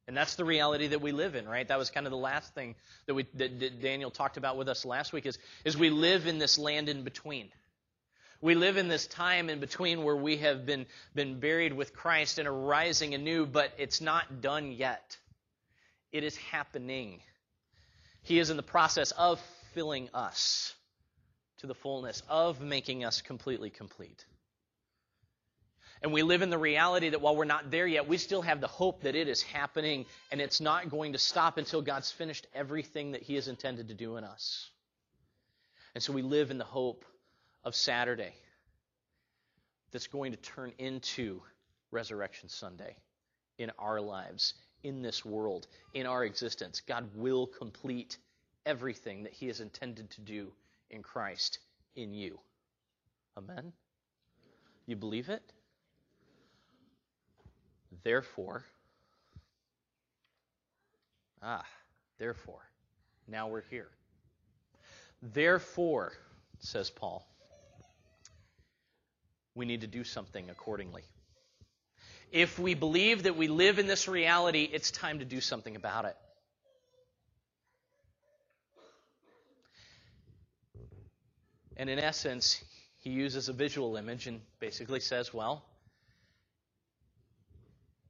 And 0.07 0.17
that's 0.17 0.35
the 0.35 0.45
reality 0.45 0.87
that 0.87 1.01
we 1.01 1.11
live 1.11 1.35
in, 1.35 1.47
right? 1.47 1.67
That 1.67 1.77
was 1.77 1.91
kind 1.91 2.07
of 2.07 2.11
the 2.11 2.17
last 2.17 2.55
thing 2.55 2.75
that, 3.05 3.13
we, 3.13 3.27
that, 3.35 3.81
Daniel 3.81 4.09
talked 4.09 4.37
about 4.37 4.57
with 4.57 4.67
us 4.67 4.83
last 4.83 5.13
week 5.13 5.25
is, 5.27 5.37
is 5.65 5.77
we 5.77 5.91
live 5.91 6.25
in 6.25 6.39
this 6.39 6.57
land 6.57 6.89
in 6.89 7.03
between. 7.03 7.49
We 8.41 8.55
live 8.55 8.77
in 8.77 8.87
this 8.87 9.05
time 9.05 9.49
in 9.49 9.59
between 9.59 10.03
where 10.03 10.15
we 10.15 10.37
have 10.37 10.65
been, 10.65 10.85
been 11.13 11.39
buried 11.39 11.73
with 11.73 11.93
Christ 11.93 12.39
and 12.39 12.47
are 12.47 12.53
rising 12.53 13.13
anew, 13.13 13.45
but 13.45 13.73
it's 13.77 13.99
not 13.99 14.41
done 14.41 14.71
yet. 14.71 15.17
It 16.13 16.23
is 16.23 16.37
happening. 16.37 17.19
He 18.23 18.39
is 18.39 18.49
in 18.49 18.57
the 18.57 18.63
process 18.63 19.11
of 19.11 19.41
filling 19.73 20.09
us 20.13 20.73
to 21.57 21.67
the 21.67 21.75
fullness, 21.75 22.23
of 22.29 22.61
making 22.61 23.03
us 23.03 23.21
completely 23.21 23.69
complete. 23.69 24.25
And 26.01 26.13
we 26.13 26.23
live 26.23 26.41
in 26.41 26.49
the 26.49 26.57
reality 26.57 27.09
that 27.09 27.19
while 27.19 27.35
we're 27.35 27.43
not 27.43 27.71
there 27.71 27.85
yet, 27.85 28.07
we 28.07 28.17
still 28.17 28.41
have 28.41 28.61
the 28.61 28.67
hope 28.67 29.01
that 29.01 29.15
it 29.15 29.27
is 29.27 29.41
happening 29.41 30.05
and 30.31 30.39
it's 30.39 30.61
not 30.61 30.89
going 30.89 31.11
to 31.11 31.19
stop 31.19 31.57
until 31.57 31.81
God's 31.81 32.09
finished 32.09 32.47
everything 32.55 33.11
that 33.11 33.21
He 33.21 33.35
has 33.35 33.49
intended 33.49 33.89
to 33.89 33.93
do 33.93 34.15
in 34.15 34.23
us. 34.23 34.69
And 35.93 36.01
so 36.01 36.13
we 36.13 36.21
live 36.21 36.51
in 36.51 36.57
the 36.57 36.63
hope 36.63 37.03
of 37.69 37.75
Saturday 37.75 38.33
that's 39.91 40.07
going 40.07 40.31
to 40.31 40.39
turn 40.39 40.73
into 40.79 41.39
Resurrection 41.91 42.49
Sunday 42.49 42.95
in 43.59 43.71
our 43.77 44.01
lives, 44.01 44.55
in 44.81 45.03
this 45.03 45.23
world, 45.23 45.67
in 45.93 46.07
our 46.07 46.25
existence. 46.25 46.81
God 46.81 47.07
will 47.13 47.45
complete 47.45 48.17
everything 48.65 49.21
that 49.21 49.33
He 49.33 49.45
has 49.45 49.61
intended 49.61 50.09
to 50.09 50.21
do 50.21 50.51
in 50.89 51.03
Christ 51.03 51.59
in 51.95 52.11
you. 52.11 52.39
Amen? 53.37 53.71
You 54.87 54.95
believe 54.95 55.29
it? 55.29 55.43
Therefore, 58.03 58.63
ah, 61.43 61.65
therefore, 62.17 62.67
now 63.27 63.47
we're 63.47 63.61
here. 63.69 63.89
Therefore, 65.21 66.13
says 66.57 66.89
Paul, 66.89 67.28
we 69.59 69.65
need 69.65 69.81
to 69.81 69.87
do 69.87 70.03
something 70.03 70.49
accordingly. 70.49 71.03
If 72.31 72.57
we 72.57 72.73
believe 72.73 73.23
that 73.23 73.35
we 73.35 73.47
live 73.47 73.77
in 73.77 73.85
this 73.85 74.07
reality, 74.07 74.67
it's 74.71 74.89
time 74.89 75.19
to 75.19 75.25
do 75.25 75.41
something 75.41 75.75
about 75.75 76.05
it. 76.05 76.15
And 81.77 81.89
in 81.89 81.99
essence, 81.99 82.63
he 82.99 83.09
uses 83.11 83.49
a 83.49 83.53
visual 83.53 83.95
image 83.95 84.27
and 84.27 84.41
basically 84.59 84.99
says, 84.99 85.33
well, 85.33 85.63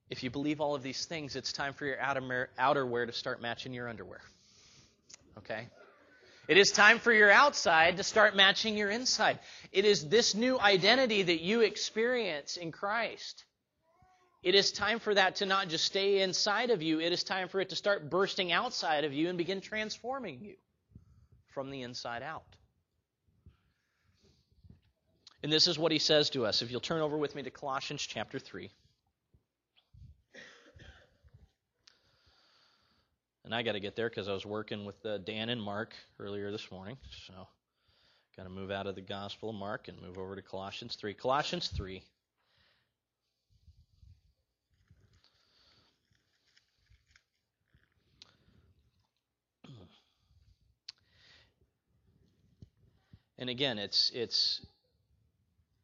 if 0.10 0.24
you 0.24 0.30
believe 0.30 0.60
all 0.60 0.76
of 0.76 0.82
these 0.82 1.06
things, 1.06 1.36
it's 1.36 1.54
time 1.54 1.74
for 1.74 1.86
your 1.86 1.98
outerwear 1.98 3.06
to 3.06 3.14
start 3.14 3.42
matching 3.42 3.74
your 3.74 3.88
underwear. 3.88 4.22
Okay? 5.38 5.68
It 6.50 6.58
is 6.58 6.72
time 6.72 6.98
for 6.98 7.14
your 7.14 7.30
outside 7.30 7.98
to 7.98 8.04
start 8.04 8.36
matching 8.36 8.76
your 8.76 8.90
inside. 8.90 9.38
It 9.72 9.86
is 9.86 10.10
this 10.10 10.34
new 10.34 10.60
identity 10.60 11.22
that 11.22 11.42
you 11.42 11.62
experience 11.62 12.58
in 12.58 12.72
Christ. 12.72 13.46
It 14.42 14.56
is 14.56 14.72
time 14.72 14.98
for 14.98 15.14
that 15.14 15.36
to 15.38 15.46
not 15.46 15.68
just 15.68 15.86
stay 15.86 16.24
inside 16.24 16.72
of 16.72 16.82
you, 16.82 17.00
it 17.00 17.14
is 17.14 17.24
time 17.24 17.50
for 17.50 17.62
it 17.62 17.70
to 17.70 17.76
start 17.76 18.10
bursting 18.10 18.52
outside 18.52 19.04
of 19.04 19.14
you 19.14 19.30
and 19.30 19.38
begin 19.38 19.62
transforming 19.62 20.40
you 20.42 20.56
from 21.54 21.70
the 21.70 21.84
inside 21.84 22.24
out. 22.24 22.56
And 25.44 25.54
this 25.54 25.68
is 25.68 25.78
what 25.78 25.92
he 25.92 26.00
says 26.00 26.32
to 26.32 26.48
us. 26.48 26.64
If 26.64 26.72
you'll 26.72 26.80
turn 26.80 27.02
over 27.02 27.16
with 27.16 27.36
me 27.36 27.44
to 27.44 27.52
Colossians 27.52 28.02
chapter 28.02 28.40
3. 28.40 28.72
And 33.50 33.56
I 33.56 33.64
got 33.64 33.72
to 33.72 33.80
get 33.80 33.96
there 33.96 34.08
because 34.08 34.28
I 34.28 34.34
was 34.34 34.46
working 34.46 34.86
with 34.86 35.04
uh, 35.04 35.18
Dan 35.18 35.50
and 35.50 35.60
Mark 35.60 35.96
earlier 36.20 36.52
this 36.52 36.70
morning. 36.70 36.98
So, 37.26 37.34
got 38.38 38.44
to 38.44 38.50
move 38.50 38.70
out 38.70 38.86
of 38.86 38.94
the 38.94 39.02
Gospel 39.02 39.50
of 39.50 39.56
Mark 39.56 39.88
and 39.88 40.00
move 40.00 40.20
over 40.20 40.36
to 40.36 40.42
Colossians 40.44 40.96
3. 40.96 41.16
Colossians 41.16 41.68
3. 41.70 42.04
And 53.40 53.50
again, 53.50 53.80
it's 53.80 54.12
it's 54.14 54.64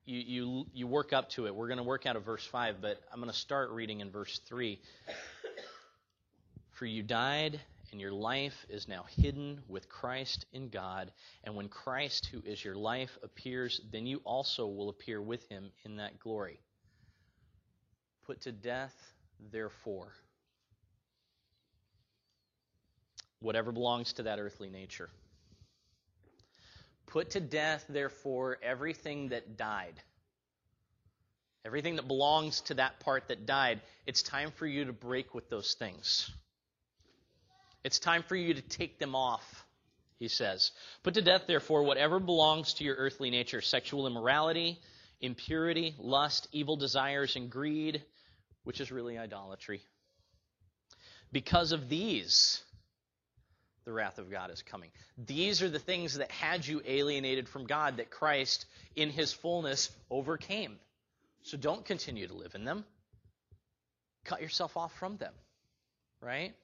you 0.05 0.19
you 0.19 0.65
you 0.71 0.85
work 0.85 1.13
up 1.13 1.31
to 1.31 1.47
it. 1.47 1.55
We're 1.55 1.67
going 1.67 1.77
to 1.77 1.83
work 1.83 2.05
out 2.05 2.15
of 2.15 2.23
verse 2.25 2.45
5, 2.45 2.75
but 2.79 3.01
I'm 3.11 3.19
going 3.19 3.31
to 3.31 3.35
start 3.35 3.71
reading 3.71 4.01
in 4.01 4.11
verse 4.11 4.39
3 4.47 4.79
for 6.75 6.85
you 6.85 7.03
died, 7.03 7.59
and 7.91 8.01
your 8.01 8.11
life 8.11 8.65
is 8.69 8.87
now 8.87 9.05
hidden 9.17 9.61
with 9.67 9.87
Christ 9.87 10.45
in 10.51 10.69
God. 10.69 11.11
And 11.45 11.55
when 11.55 11.69
Christ, 11.69 12.27
who 12.27 12.41
is 12.45 12.63
your 12.63 12.75
life, 12.75 13.17
appears, 13.23 13.79
then 13.91 14.05
you 14.05 14.21
also 14.25 14.67
will 14.67 14.89
appear 14.89 15.21
with 15.21 15.47
him 15.47 15.71
in 15.85 15.97
that 15.97 16.19
glory. 16.19 16.59
Put 18.25 18.41
to 18.41 18.51
death, 18.51 18.93
therefore, 19.51 20.11
whatever 23.39 23.71
belongs 23.71 24.11
to 24.13 24.23
that 24.23 24.39
earthly 24.39 24.69
nature. 24.69 25.09
Put 27.05 27.31
to 27.31 27.39
death, 27.39 27.85
therefore, 27.87 28.57
everything 28.61 29.29
that 29.29 29.55
died. 29.55 29.93
Everything 31.63 31.95
that 31.95 32.07
belongs 32.07 32.59
to 32.61 32.73
that 32.73 32.99
part 32.99 33.29
that 33.29 33.45
died. 33.45 33.79
It's 34.05 34.21
time 34.21 34.51
for 34.51 34.67
you 34.67 34.85
to 34.85 34.93
break 34.93 35.33
with 35.33 35.49
those 35.49 35.75
things. 35.75 36.29
It's 37.85 37.99
time 37.99 38.23
for 38.23 38.35
you 38.35 38.55
to 38.55 38.63
take 38.63 38.97
them 38.97 39.13
off, 39.13 39.63
he 40.17 40.27
says. 40.27 40.71
Put 41.03 41.13
to 41.13 41.21
death, 41.21 41.43
therefore, 41.45 41.83
whatever 41.83 42.19
belongs 42.19 42.73
to 42.73 42.83
your 42.83 42.95
earthly 42.95 43.29
nature 43.29 43.61
sexual 43.61 44.07
immorality, 44.07 44.79
impurity, 45.21 45.93
lust, 45.99 46.47
evil 46.51 46.77
desires, 46.77 47.35
and 47.35 47.47
greed, 47.47 48.01
which 48.63 48.81
is 48.81 48.91
really 48.91 49.19
idolatry. 49.19 49.83
Because 51.31 51.73
of 51.73 51.87
these, 51.87 52.63
the 53.83 53.93
wrath 53.93 54.17
of 54.17 54.31
God 54.31 54.49
is 54.49 54.63
coming. 54.63 54.89
These 55.15 55.61
are 55.61 55.69
the 55.69 55.77
things 55.77 56.17
that 56.17 56.31
had 56.31 56.65
you 56.65 56.81
alienated 56.87 57.47
from 57.47 57.67
God 57.67 57.97
that 57.97 58.09
Christ, 58.09 58.65
in 58.95 59.11
his 59.11 59.31
fullness, 59.31 59.91
overcame. 60.09 60.79
So 61.43 61.55
don't 61.55 61.85
continue 61.85 62.25
to 62.25 62.33
live 62.33 62.55
in 62.55 62.65
them. 62.65 62.83
Cut 64.23 64.41
yourself 64.41 64.75
off 64.75 64.97
from 64.97 65.17
them, 65.17 65.33
right? 66.19 66.55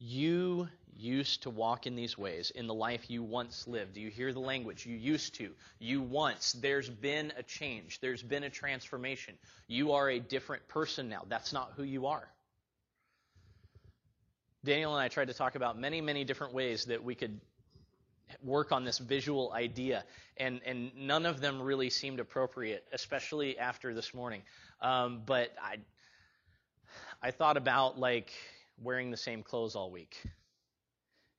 You 0.00 0.68
used 0.96 1.42
to 1.42 1.50
walk 1.50 1.86
in 1.86 1.94
these 1.94 2.16
ways 2.16 2.50
in 2.50 2.66
the 2.66 2.74
life 2.74 3.10
you 3.10 3.22
once 3.22 3.66
lived. 3.68 3.94
Do 3.94 4.00
you 4.00 4.10
hear 4.10 4.32
the 4.32 4.40
language? 4.40 4.86
You 4.86 4.96
used 4.96 5.34
to. 5.36 5.50
You 5.78 6.00
once. 6.00 6.52
There's 6.52 6.88
been 6.88 7.32
a 7.36 7.42
change. 7.42 8.00
There's 8.00 8.22
been 8.22 8.44
a 8.44 8.50
transformation. 8.50 9.34
You 9.66 9.92
are 9.92 10.08
a 10.08 10.18
different 10.18 10.66
person 10.68 11.08
now. 11.08 11.24
That's 11.28 11.52
not 11.52 11.72
who 11.76 11.82
you 11.82 12.06
are. 12.06 12.26
Daniel 14.64 14.94
and 14.94 15.02
I 15.02 15.08
tried 15.08 15.28
to 15.28 15.34
talk 15.34 15.54
about 15.54 15.78
many, 15.78 16.00
many 16.00 16.24
different 16.24 16.54
ways 16.54 16.86
that 16.86 17.04
we 17.04 17.14
could 17.14 17.40
work 18.42 18.72
on 18.72 18.84
this 18.84 18.98
visual 18.98 19.52
idea, 19.52 20.04
and 20.36 20.60
and 20.64 20.92
none 20.96 21.26
of 21.26 21.40
them 21.40 21.60
really 21.60 21.90
seemed 21.90 22.20
appropriate, 22.20 22.84
especially 22.92 23.58
after 23.58 23.94
this 23.94 24.14
morning. 24.14 24.42
Um, 24.80 25.22
but 25.24 25.50
I 25.62 25.78
I 27.22 27.30
thought 27.30 27.56
about 27.56 27.98
like 27.98 28.32
wearing 28.80 29.10
the 29.10 29.16
same 29.16 29.42
clothes 29.42 29.76
all 29.76 29.90
week 29.90 30.16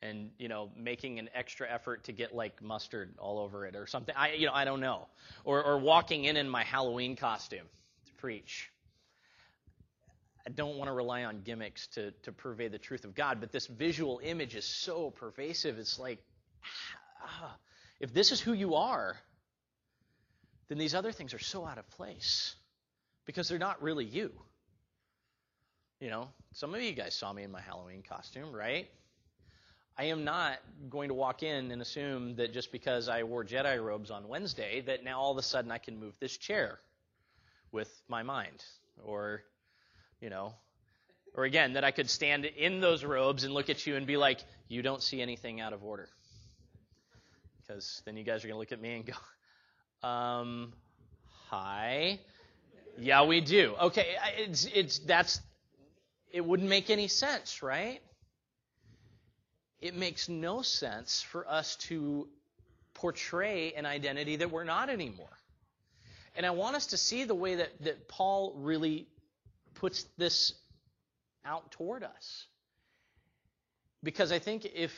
and 0.02 0.32
you 0.38 0.48
know 0.48 0.70
making 0.76 1.20
an 1.20 1.30
extra 1.34 1.70
effort 1.70 2.06
to 2.06 2.12
get 2.12 2.34
like 2.34 2.62
mustard 2.62 3.14
all 3.20 3.40
over 3.40 3.66
it 3.66 3.76
or 3.76 3.88
something. 3.88 4.16
I 4.18 4.34
you 4.34 4.48
know 4.48 4.54
i 4.54 4.66
don't 4.66 4.80
know. 4.80 5.08
Or 5.44 5.64
or 5.64 5.78
walking 5.78 6.26
in 6.26 6.38
in 6.38 6.50
my 6.50 6.64
halloween 6.64 7.16
costume 7.16 7.68
to 8.06 8.14
preach. 8.16 8.72
I 10.46 10.50
don't 10.50 10.78
want 10.78 10.88
to 10.88 10.94
rely 10.94 11.24
on 11.26 11.42
gimmicks 11.42 11.88
to 11.88 12.12
to 12.24 12.32
purvey 12.32 12.68
the 12.68 12.80
truth 12.80 13.06
of 13.06 13.14
god 13.16 13.40
but 13.40 13.52
this 13.52 13.68
visual 13.68 14.20
image 14.24 14.56
is 14.56 14.66
so 14.66 15.12
pervasive. 15.12 15.78
It's 15.78 16.00
like 16.00 16.20
ah, 17.24 17.56
if 18.00 18.14
this 18.14 18.32
is 18.32 18.42
who 18.42 18.54
you 18.54 18.76
are 18.76 19.18
then 20.70 20.78
these 20.78 20.96
other 20.96 21.12
things 21.12 21.34
are 21.34 21.40
so 21.40 21.66
out 21.66 21.78
of 21.78 21.90
place 21.92 22.56
because 23.26 23.50
they're 23.50 23.60
not 23.60 23.82
really 23.84 24.06
you 24.06 24.32
you 26.02 26.10
know, 26.10 26.28
some 26.54 26.74
of 26.74 26.82
you 26.82 26.94
guys 26.94 27.14
saw 27.14 27.32
me 27.32 27.44
in 27.44 27.52
my 27.52 27.62
Halloween 27.62 28.04
costume, 28.08 28.52
right? 28.52 28.90
I 29.98 30.06
am 30.06 30.24
not 30.24 30.58
going 30.90 31.10
to 31.10 31.14
walk 31.14 31.44
in 31.44 31.72
and 31.72 31.80
assume 31.80 32.36
that 32.38 32.54
just 32.54 32.72
because 32.72 33.08
I 33.08 33.22
wore 33.24 33.46
Jedi 33.46 33.82
robes 33.82 34.10
on 34.10 34.28
Wednesday, 34.28 34.82
that 34.88 35.04
now 35.04 35.20
all 35.20 35.32
of 35.32 35.38
a 35.38 35.44
sudden 35.44 35.70
I 35.70 35.78
can 35.78 36.00
move 36.00 36.18
this 36.20 36.36
chair 36.36 36.80
with 37.72 37.90
my 38.08 38.24
mind. 38.24 38.64
Or, 39.04 39.44
you 40.20 40.32
know, 40.32 40.56
or 41.36 41.44
again, 41.44 41.74
that 41.74 41.84
I 41.84 41.92
could 41.92 42.10
stand 42.10 42.46
in 42.46 42.82
those 42.82 43.06
robes 43.06 43.44
and 43.44 43.54
look 43.54 43.70
at 43.70 43.86
you 43.86 43.96
and 43.96 44.08
be 44.08 44.18
like, 44.18 44.40
you 44.70 44.82
don't 44.82 45.04
see 45.04 45.22
anything 45.22 45.62
out 45.62 45.72
of 45.72 45.84
order. 45.84 46.10
Because 47.62 48.02
then 48.06 48.18
you 48.18 48.24
guys 48.24 48.44
are 48.44 48.48
going 48.48 48.56
to 48.56 48.60
look 48.60 48.72
at 48.72 48.82
me 48.82 48.96
and 48.96 49.06
go, 49.06 50.08
um, 50.08 50.74
hi. 51.50 52.20
Yeah, 52.98 53.26
we 53.26 53.42
do. 53.42 53.76
Okay, 53.80 54.16
it's, 54.38 54.66
it's, 54.66 55.00
that's, 55.00 55.42
it 56.34 56.46
wouldn't 56.46 56.70
make 56.70 56.90
any 56.90 57.08
sense, 57.08 57.62
right? 57.62 58.02
It 59.82 59.96
makes 59.96 60.30
no 60.30 60.62
sense 60.62 61.22
for 61.22 61.48
us 61.50 61.76
to 61.88 62.28
portray 62.94 63.74
an 63.74 63.86
identity 63.86 64.38
that 64.38 64.52
we're 64.52 64.64
not 64.64 64.90
anymore. 64.90 65.38
And 66.36 66.46
I 66.46 66.52
want 66.52 66.76
us 66.76 66.88
to 66.88 66.98
see 66.98 67.26
the 67.26 67.36
way 67.36 67.56
that, 67.56 67.70
that 67.84 68.08
Paul 68.08 68.54
really 68.58 69.08
puts 69.76 70.04
this 70.18 70.54
out 71.44 71.72
toward 71.72 72.04
us. 72.04 72.46
Because 74.04 74.32
I 74.32 74.40
think 74.40 74.66
if 74.66 74.92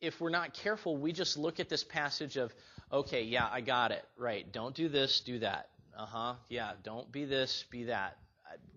if 0.00 0.18
we're 0.18 0.30
not 0.30 0.54
careful, 0.54 0.96
we 0.96 1.12
just 1.12 1.36
look 1.36 1.60
at 1.60 1.68
this 1.68 1.84
passage 1.84 2.38
of, 2.38 2.54
okay, 2.90 3.24
yeah, 3.24 3.46
I 3.50 3.60
got 3.60 3.90
it. 3.90 4.02
Right. 4.16 4.50
Don't 4.50 4.74
do 4.74 4.88
this, 4.88 5.20
do 5.20 5.40
that. 5.40 5.68
Uh 5.96 6.06
huh. 6.06 6.34
Yeah, 6.48 6.72
don't 6.82 7.10
be 7.12 7.26
this, 7.26 7.64
be 7.70 7.84
that 7.84 8.16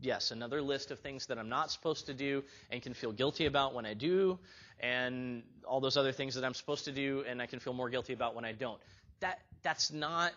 yes, 0.01 0.31
another 0.31 0.61
list 0.61 0.91
of 0.91 0.99
things 0.99 1.27
that 1.27 1.37
I'm 1.37 1.49
not 1.49 1.71
supposed 1.71 2.07
to 2.07 2.13
do 2.13 2.43
and 2.69 2.81
can 2.81 2.93
feel 2.93 3.11
guilty 3.11 3.45
about 3.45 3.73
when 3.73 3.85
I 3.85 3.93
do, 3.93 4.39
and 4.79 5.43
all 5.65 5.79
those 5.79 5.97
other 5.97 6.11
things 6.11 6.35
that 6.35 6.43
I'm 6.43 6.53
supposed 6.53 6.85
to 6.85 6.91
do 6.91 7.23
and 7.27 7.41
I 7.41 7.45
can 7.45 7.59
feel 7.59 7.73
more 7.73 7.89
guilty 7.89 8.13
about 8.13 8.35
when 8.35 8.45
I 8.45 8.51
don't. 8.51 8.79
That 9.19 9.39
that's 9.61 9.91
not 9.91 10.33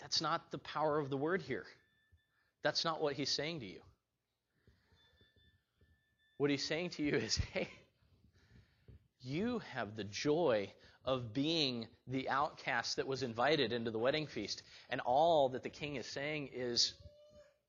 that's 0.00 0.20
not 0.20 0.50
the 0.50 0.58
power 0.58 0.98
of 0.98 1.10
the 1.10 1.16
word 1.16 1.42
here. 1.42 1.66
That's 2.62 2.84
not 2.84 3.00
what 3.00 3.14
he's 3.14 3.30
saying 3.30 3.60
to 3.60 3.66
you. 3.66 3.80
What 6.36 6.50
he's 6.50 6.64
saying 6.64 6.90
to 6.90 7.02
you 7.02 7.16
is, 7.16 7.36
hey, 7.52 7.68
you 9.20 9.60
have 9.74 9.96
the 9.96 10.04
joy 10.04 10.72
of 11.04 11.32
being 11.32 11.86
the 12.06 12.28
outcast 12.28 12.96
that 12.96 13.06
was 13.06 13.22
invited 13.22 13.72
into 13.72 13.90
the 13.90 13.98
wedding 13.98 14.26
feast. 14.26 14.62
And 14.88 15.00
all 15.00 15.50
that 15.50 15.62
the 15.62 15.70
king 15.70 15.96
is 15.96 16.06
saying 16.06 16.50
is, 16.52 16.94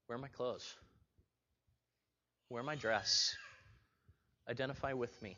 Wear 0.08 0.18
my 0.18 0.28
clothes. 0.28 0.76
Wear 2.52 2.64
my 2.64 2.76
dress. 2.76 3.34
Identify 4.50 4.92
with 4.92 5.22
me. 5.22 5.38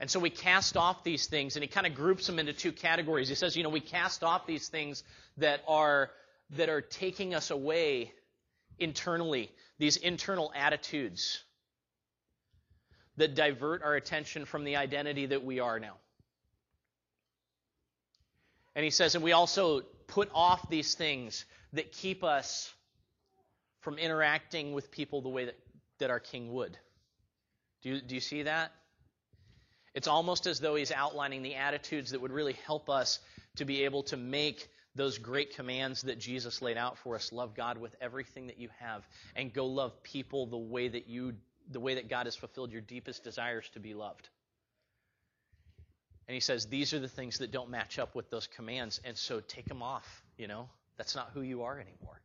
And 0.00 0.10
so 0.10 0.20
we 0.20 0.30
cast 0.30 0.74
off 0.78 1.04
these 1.04 1.26
things, 1.26 1.54
and 1.54 1.62
he 1.62 1.68
kind 1.68 1.86
of 1.86 1.94
groups 1.94 2.26
them 2.26 2.38
into 2.38 2.54
two 2.54 2.72
categories. 2.72 3.28
He 3.28 3.34
says, 3.34 3.54
you 3.54 3.62
know, 3.62 3.68
we 3.68 3.80
cast 3.80 4.24
off 4.24 4.46
these 4.46 4.68
things 4.68 5.04
that 5.36 5.60
are 5.68 6.08
that 6.56 6.70
are 6.70 6.80
taking 6.80 7.34
us 7.34 7.50
away 7.50 8.10
internally, 8.78 9.50
these 9.78 9.98
internal 9.98 10.50
attitudes 10.56 11.44
that 13.18 13.34
divert 13.34 13.82
our 13.82 13.96
attention 13.96 14.46
from 14.46 14.64
the 14.64 14.76
identity 14.76 15.26
that 15.26 15.44
we 15.44 15.60
are 15.60 15.78
now. 15.78 15.96
And 18.74 18.82
he 18.82 18.90
says, 18.90 19.14
and 19.14 19.22
we 19.22 19.32
also 19.32 19.82
put 20.06 20.30
off 20.34 20.70
these 20.70 20.94
things 20.94 21.44
that 21.74 21.92
keep 21.92 22.24
us 22.24 22.72
from 23.88 23.96
interacting 23.96 24.74
with 24.74 24.90
people 24.90 25.22
the 25.22 25.30
way 25.30 25.46
that, 25.46 25.56
that 25.98 26.10
our 26.10 26.20
king 26.20 26.52
would. 26.52 26.76
Do 27.80 27.88
you, 27.88 28.02
do 28.02 28.14
you 28.14 28.20
see 28.20 28.42
that? 28.42 28.70
It's 29.94 30.06
almost 30.06 30.46
as 30.46 30.60
though 30.60 30.74
he's 30.74 30.92
outlining 30.92 31.42
the 31.42 31.54
attitudes 31.54 32.10
that 32.10 32.20
would 32.20 32.30
really 32.30 32.52
help 32.66 32.90
us 32.90 33.18
to 33.56 33.64
be 33.64 33.86
able 33.86 34.02
to 34.02 34.18
make 34.18 34.68
those 34.94 35.16
great 35.16 35.56
commands 35.56 36.02
that 36.02 36.18
Jesus 36.18 36.60
laid 36.60 36.76
out 36.76 36.98
for 36.98 37.14
us. 37.14 37.32
Love 37.32 37.54
God 37.54 37.78
with 37.78 37.96
everything 37.98 38.48
that 38.48 38.58
you 38.58 38.68
have 38.78 39.08
and 39.34 39.54
go 39.54 39.64
love 39.64 40.02
people 40.02 40.44
the 40.44 40.58
way 40.58 40.88
that 40.88 41.08
you 41.08 41.32
the 41.70 41.80
way 41.80 41.94
that 41.94 42.10
God 42.10 42.26
has 42.26 42.36
fulfilled 42.36 42.70
your 42.72 42.82
deepest 42.82 43.24
desires 43.24 43.70
to 43.72 43.80
be 43.80 43.94
loved. 43.94 44.28
And 46.26 46.34
he 46.34 46.40
says 46.40 46.66
these 46.66 46.92
are 46.92 47.00
the 47.00 47.08
things 47.08 47.38
that 47.38 47.52
don't 47.52 47.70
match 47.70 47.98
up 47.98 48.14
with 48.14 48.28
those 48.28 48.48
commands 48.48 49.00
and 49.02 49.16
so 49.16 49.40
take 49.40 49.64
them 49.64 49.82
off, 49.82 50.22
you 50.36 50.46
know? 50.46 50.68
That's 50.98 51.16
not 51.16 51.30
who 51.32 51.40
you 51.40 51.62
are 51.62 51.80
anymore. 51.80 52.20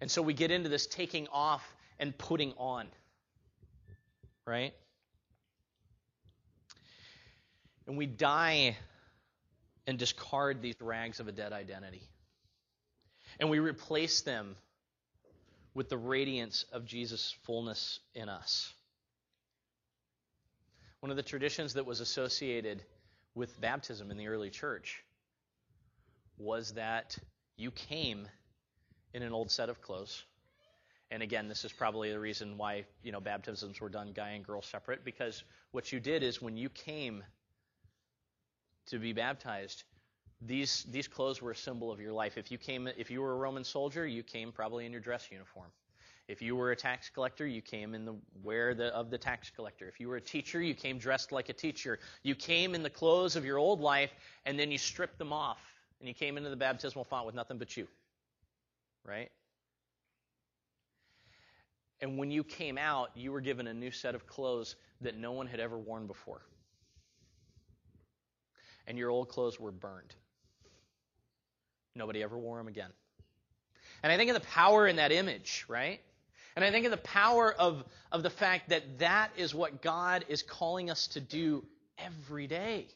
And 0.00 0.10
so 0.10 0.22
we 0.22 0.34
get 0.34 0.50
into 0.50 0.68
this 0.68 0.86
taking 0.86 1.28
off 1.32 1.74
and 1.98 2.16
putting 2.16 2.52
on. 2.58 2.86
Right? 4.46 4.74
And 7.86 7.96
we 7.96 8.06
die 8.06 8.76
and 9.86 9.98
discard 9.98 10.62
these 10.62 10.76
rags 10.80 11.20
of 11.20 11.28
a 11.28 11.32
dead 11.32 11.52
identity. 11.52 12.02
And 13.38 13.50
we 13.50 13.58
replace 13.58 14.22
them 14.22 14.56
with 15.74 15.88
the 15.88 15.98
radiance 15.98 16.64
of 16.72 16.86
Jesus' 16.86 17.34
fullness 17.42 18.00
in 18.14 18.28
us. 18.28 18.72
One 21.00 21.10
of 21.10 21.16
the 21.16 21.22
traditions 21.22 21.74
that 21.74 21.84
was 21.84 22.00
associated 22.00 22.82
with 23.34 23.60
baptism 23.60 24.10
in 24.10 24.16
the 24.16 24.28
early 24.28 24.50
church 24.50 25.02
was 26.38 26.72
that 26.72 27.18
you 27.56 27.70
came 27.70 28.28
in 29.14 29.22
an 29.22 29.32
old 29.32 29.50
set 29.50 29.68
of 29.68 29.80
clothes. 29.80 30.24
And 31.10 31.22
again, 31.22 31.48
this 31.48 31.64
is 31.64 31.72
probably 31.72 32.10
the 32.10 32.18
reason 32.18 32.58
why 32.58 32.84
you 33.02 33.12
know 33.12 33.20
baptisms 33.20 33.80
were 33.80 33.88
done 33.88 34.12
guy 34.12 34.30
and 34.30 34.44
girl 34.44 34.60
separate 34.60 35.04
because 35.04 35.44
what 35.70 35.92
you 35.92 36.00
did 36.00 36.22
is 36.22 36.42
when 36.42 36.56
you 36.56 36.68
came 36.68 37.22
to 38.86 38.98
be 38.98 39.12
baptized, 39.12 39.84
these 40.42 40.84
these 40.90 41.06
clothes 41.06 41.40
were 41.40 41.52
a 41.52 41.56
symbol 41.56 41.92
of 41.92 42.00
your 42.00 42.12
life. 42.12 42.36
If 42.36 42.50
you 42.50 42.58
came 42.58 42.88
if 42.88 43.10
you 43.10 43.22
were 43.22 43.32
a 43.32 43.36
Roman 43.36 43.64
soldier, 43.64 44.06
you 44.06 44.22
came 44.22 44.50
probably 44.50 44.86
in 44.86 44.92
your 44.92 45.00
dress 45.00 45.30
uniform. 45.30 45.70
If 46.26 46.40
you 46.40 46.56
were 46.56 46.72
a 46.72 46.76
tax 46.76 47.10
collector, 47.10 47.46
you 47.46 47.60
came 47.60 47.94
in 47.94 48.06
the 48.06 48.14
wear 48.42 48.74
the, 48.74 48.86
of 48.94 49.10
the 49.10 49.18
tax 49.18 49.50
collector. 49.50 49.86
If 49.86 50.00
you 50.00 50.08
were 50.08 50.16
a 50.16 50.22
teacher, 50.22 50.62
you 50.62 50.74
came 50.74 50.98
dressed 50.98 51.32
like 51.32 51.50
a 51.50 51.52
teacher. 51.52 51.98
You 52.22 52.34
came 52.34 52.74
in 52.74 52.82
the 52.82 52.90
clothes 52.90 53.36
of 53.36 53.44
your 53.44 53.58
old 53.58 53.80
life, 53.80 54.10
and 54.46 54.58
then 54.58 54.70
you 54.70 54.78
stripped 54.78 55.18
them 55.18 55.34
off, 55.34 55.60
and 56.00 56.08
you 56.08 56.14
came 56.14 56.38
into 56.38 56.48
the 56.48 56.56
baptismal 56.56 57.04
font 57.04 57.26
with 57.26 57.34
nothing 57.34 57.58
but 57.58 57.76
you 57.76 57.86
right? 59.06 59.30
And 62.00 62.18
when 62.18 62.30
you 62.30 62.44
came 62.44 62.76
out, 62.76 63.10
you 63.14 63.32
were 63.32 63.40
given 63.40 63.66
a 63.66 63.74
new 63.74 63.90
set 63.90 64.14
of 64.14 64.26
clothes 64.26 64.76
that 65.00 65.16
no 65.16 65.32
one 65.32 65.46
had 65.46 65.60
ever 65.60 65.78
worn 65.78 66.06
before. 66.06 66.42
And 68.86 68.98
your 68.98 69.10
old 69.10 69.28
clothes 69.28 69.58
were 69.58 69.72
burned. 69.72 70.14
Nobody 71.94 72.22
ever 72.22 72.36
wore 72.36 72.58
them 72.58 72.68
again. 72.68 72.90
And 74.02 74.12
I 74.12 74.16
think 74.16 74.30
of 74.30 74.34
the 74.34 74.46
power 74.48 74.86
in 74.86 74.96
that 74.96 75.12
image, 75.12 75.64
right? 75.68 76.00
And 76.56 76.64
I 76.64 76.70
think 76.70 76.84
of 76.84 76.90
the 76.90 76.98
power 76.98 77.52
of, 77.52 77.84
of 78.12 78.22
the 78.22 78.30
fact 78.30 78.68
that 78.68 78.98
that 78.98 79.30
is 79.36 79.54
what 79.54 79.80
God 79.80 80.24
is 80.28 80.42
calling 80.42 80.90
us 80.90 81.08
to 81.08 81.20
do 81.20 81.64
every 81.98 82.46
day. 82.46 82.88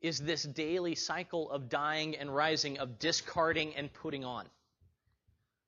Is 0.00 0.20
this 0.20 0.42
daily 0.42 0.94
cycle 0.94 1.50
of 1.50 1.68
dying 1.68 2.16
and 2.16 2.34
rising, 2.34 2.78
of 2.78 2.98
discarding 2.98 3.74
and 3.76 3.92
putting 3.92 4.24
on. 4.24 4.46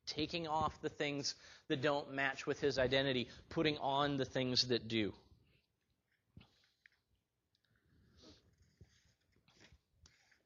Taking 0.07 0.47
off 0.47 0.81
the 0.83 0.89
things 0.89 1.35
that 1.69 1.83
don't 1.83 2.13
match 2.13 2.47
with 2.47 2.61
his 2.61 2.79
identity, 2.79 3.29
putting 3.49 3.79
on 3.79 4.17
the 4.17 4.25
things 4.25 4.69
that 4.69 4.89
do. 4.89 5.13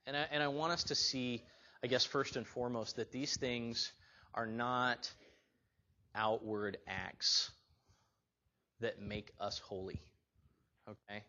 And 0.07 0.16
I, 0.16 0.27
and 0.31 0.42
I 0.42 0.49
want 0.49 0.73
us 0.73 0.85
to 0.85 0.94
see, 0.94 1.42
I 1.83 1.87
guess, 1.87 2.05
first 2.05 2.37
and 2.37 2.47
foremost, 2.47 2.97
that 2.97 3.11
these 3.11 3.37
things 3.37 3.92
are 4.35 4.47
not 4.47 5.11
outward 6.14 6.77
acts 6.87 7.51
that 8.81 9.01
make 9.01 9.33
us 9.40 9.59
holy. 9.59 10.01
Okay? 10.88 11.23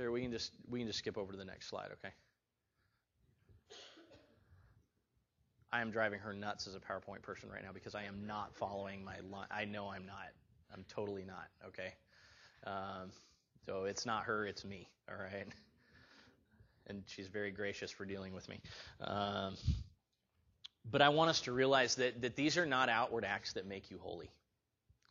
Sarah, 0.00 0.12
we 0.12 0.22
can 0.22 0.32
just 0.32 0.52
we 0.70 0.78
can 0.78 0.86
just 0.86 0.98
skip 0.98 1.18
over 1.18 1.30
to 1.30 1.36
the 1.36 1.44
next 1.44 1.68
slide, 1.68 1.90
okay? 1.92 2.14
I 5.70 5.82
am 5.82 5.90
driving 5.90 6.20
her 6.20 6.32
nuts 6.32 6.66
as 6.66 6.74
a 6.74 6.78
PowerPoint 6.78 7.20
person 7.20 7.50
right 7.50 7.62
now 7.62 7.72
because 7.74 7.94
I 7.94 8.04
am 8.04 8.26
not 8.26 8.56
following 8.56 9.04
my 9.04 9.16
line. 9.30 9.46
I 9.50 9.66
know 9.66 9.90
I'm 9.90 10.06
not. 10.06 10.30
I'm 10.72 10.86
totally 10.88 11.26
not. 11.26 11.48
Okay. 11.66 11.92
Um, 12.66 13.10
so 13.66 13.84
it's 13.84 14.06
not 14.06 14.24
her, 14.24 14.46
it's 14.46 14.64
me. 14.64 14.88
All 15.06 15.18
right. 15.18 15.46
And 16.86 17.02
she's 17.06 17.28
very 17.28 17.50
gracious 17.50 17.90
for 17.90 18.06
dealing 18.06 18.32
with 18.32 18.48
me. 18.48 18.58
Um, 19.02 19.54
but 20.90 21.02
I 21.02 21.10
want 21.10 21.28
us 21.28 21.42
to 21.42 21.52
realize 21.52 21.96
that, 21.96 22.22
that 22.22 22.36
these 22.36 22.56
are 22.56 22.64
not 22.64 22.88
outward 22.88 23.26
acts 23.26 23.52
that 23.52 23.66
make 23.66 23.90
you 23.90 23.98
holy. 24.00 24.30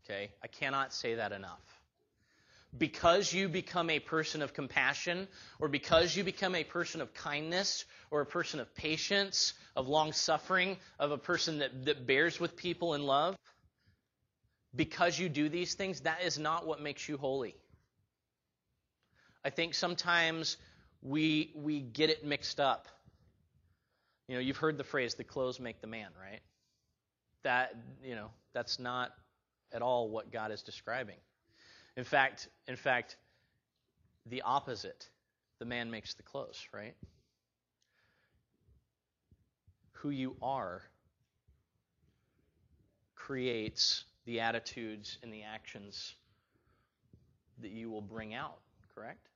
Okay? 0.04 0.32
I 0.44 0.48
cannot 0.48 0.96
say 0.96 1.14
that 1.14 1.32
enough. 1.32 1.79
Because 2.78 3.34
you 3.34 3.50
become 3.50 3.90
a 3.90 4.00
person 4.00 4.42
of 4.42 4.54
compassion, 4.54 5.28
or 5.60 5.68
because 5.68 6.16
you 6.16 6.24
become 6.24 6.54
a 6.54 6.64
person 6.64 7.02
of 7.02 7.14
kindness, 7.14 7.86
or 8.12 8.22
a 8.22 8.26
person 8.26 8.60
of 8.60 8.74
patience, 8.76 9.54
of 9.76 9.88
long 9.88 10.14
suffering, 10.14 10.78
of 11.00 11.12
a 11.12 11.18
person 11.18 11.60
that, 11.60 11.86
that 11.86 12.06
bears 12.06 12.40
with 12.40 12.56
people 12.56 12.94
in 12.94 13.04
love, 13.04 13.36
because 14.76 15.18
you 15.18 15.30
do 15.30 15.50
these 15.50 15.74
things, 15.74 16.02
that 16.02 16.24
is 16.24 16.38
not 16.38 16.68
what 16.68 16.82
makes 16.82 17.10
you 17.10 17.18
holy. 17.18 17.56
I 19.44 19.50
think 19.50 19.74
sometimes 19.74 20.58
we, 21.02 21.52
we 21.56 21.80
get 21.80 22.10
it 22.10 22.24
mixed 22.26 22.60
up. 22.60 22.88
You 24.28 24.36
know, 24.36 24.42
you've 24.42 24.58
heard 24.58 24.78
the 24.78 24.84
phrase, 24.84 25.16
the 25.16 25.24
clothes 25.24 25.60
make 25.60 25.82
the 25.82 25.88
man, 25.88 26.10
right? 26.22 26.42
That, 27.44 27.74
you 28.04 28.16
know, 28.16 28.30
that's 28.54 28.78
not 28.78 29.12
at 29.74 29.82
all 29.82 30.10
what 30.10 30.32
God 30.32 30.52
is 30.52 30.62
describing. 30.62 31.16
In 31.98 32.04
fact, 32.04 32.48
in 32.68 32.76
fact, 32.76 33.18
the 34.26 34.42
opposite. 34.44 35.10
The 35.60 35.66
man 35.66 35.92
makes 35.92 36.14
the 36.14 36.24
clothes, 36.24 36.68
right? 36.74 36.96
Who 39.94 40.10
you 40.10 40.36
are 40.42 40.82
creates 43.16 44.06
the 44.26 44.40
attitudes 44.40 45.18
and 45.22 45.34
the 45.34 45.44
actions 45.44 46.16
that 47.62 47.72
you 47.72 47.90
will 47.90 48.02
bring 48.02 48.34
out, 48.34 48.60
correct? 48.96 49.28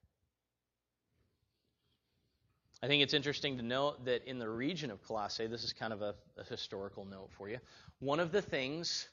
I 2.81 2.87
think 2.87 3.01
it's 3.01 3.13
interesting 3.13 3.57
to 3.57 3.63
note 3.63 4.05
that 4.05 4.25
in 4.25 4.39
the 4.39 4.49
region 4.49 4.91
of 4.91 5.01
Colossae, 5.03 5.47
this 5.47 5.63
is 5.63 5.73
kind 5.73 5.93
of 5.93 6.01
a, 6.01 6.15
a, 6.37 6.43
historical 6.43 7.05
note 7.05 7.29
for 7.37 7.47
you. 7.47 7.59
One 7.99 8.19
of 8.19 8.33
the 8.33 8.41
things 8.41 9.07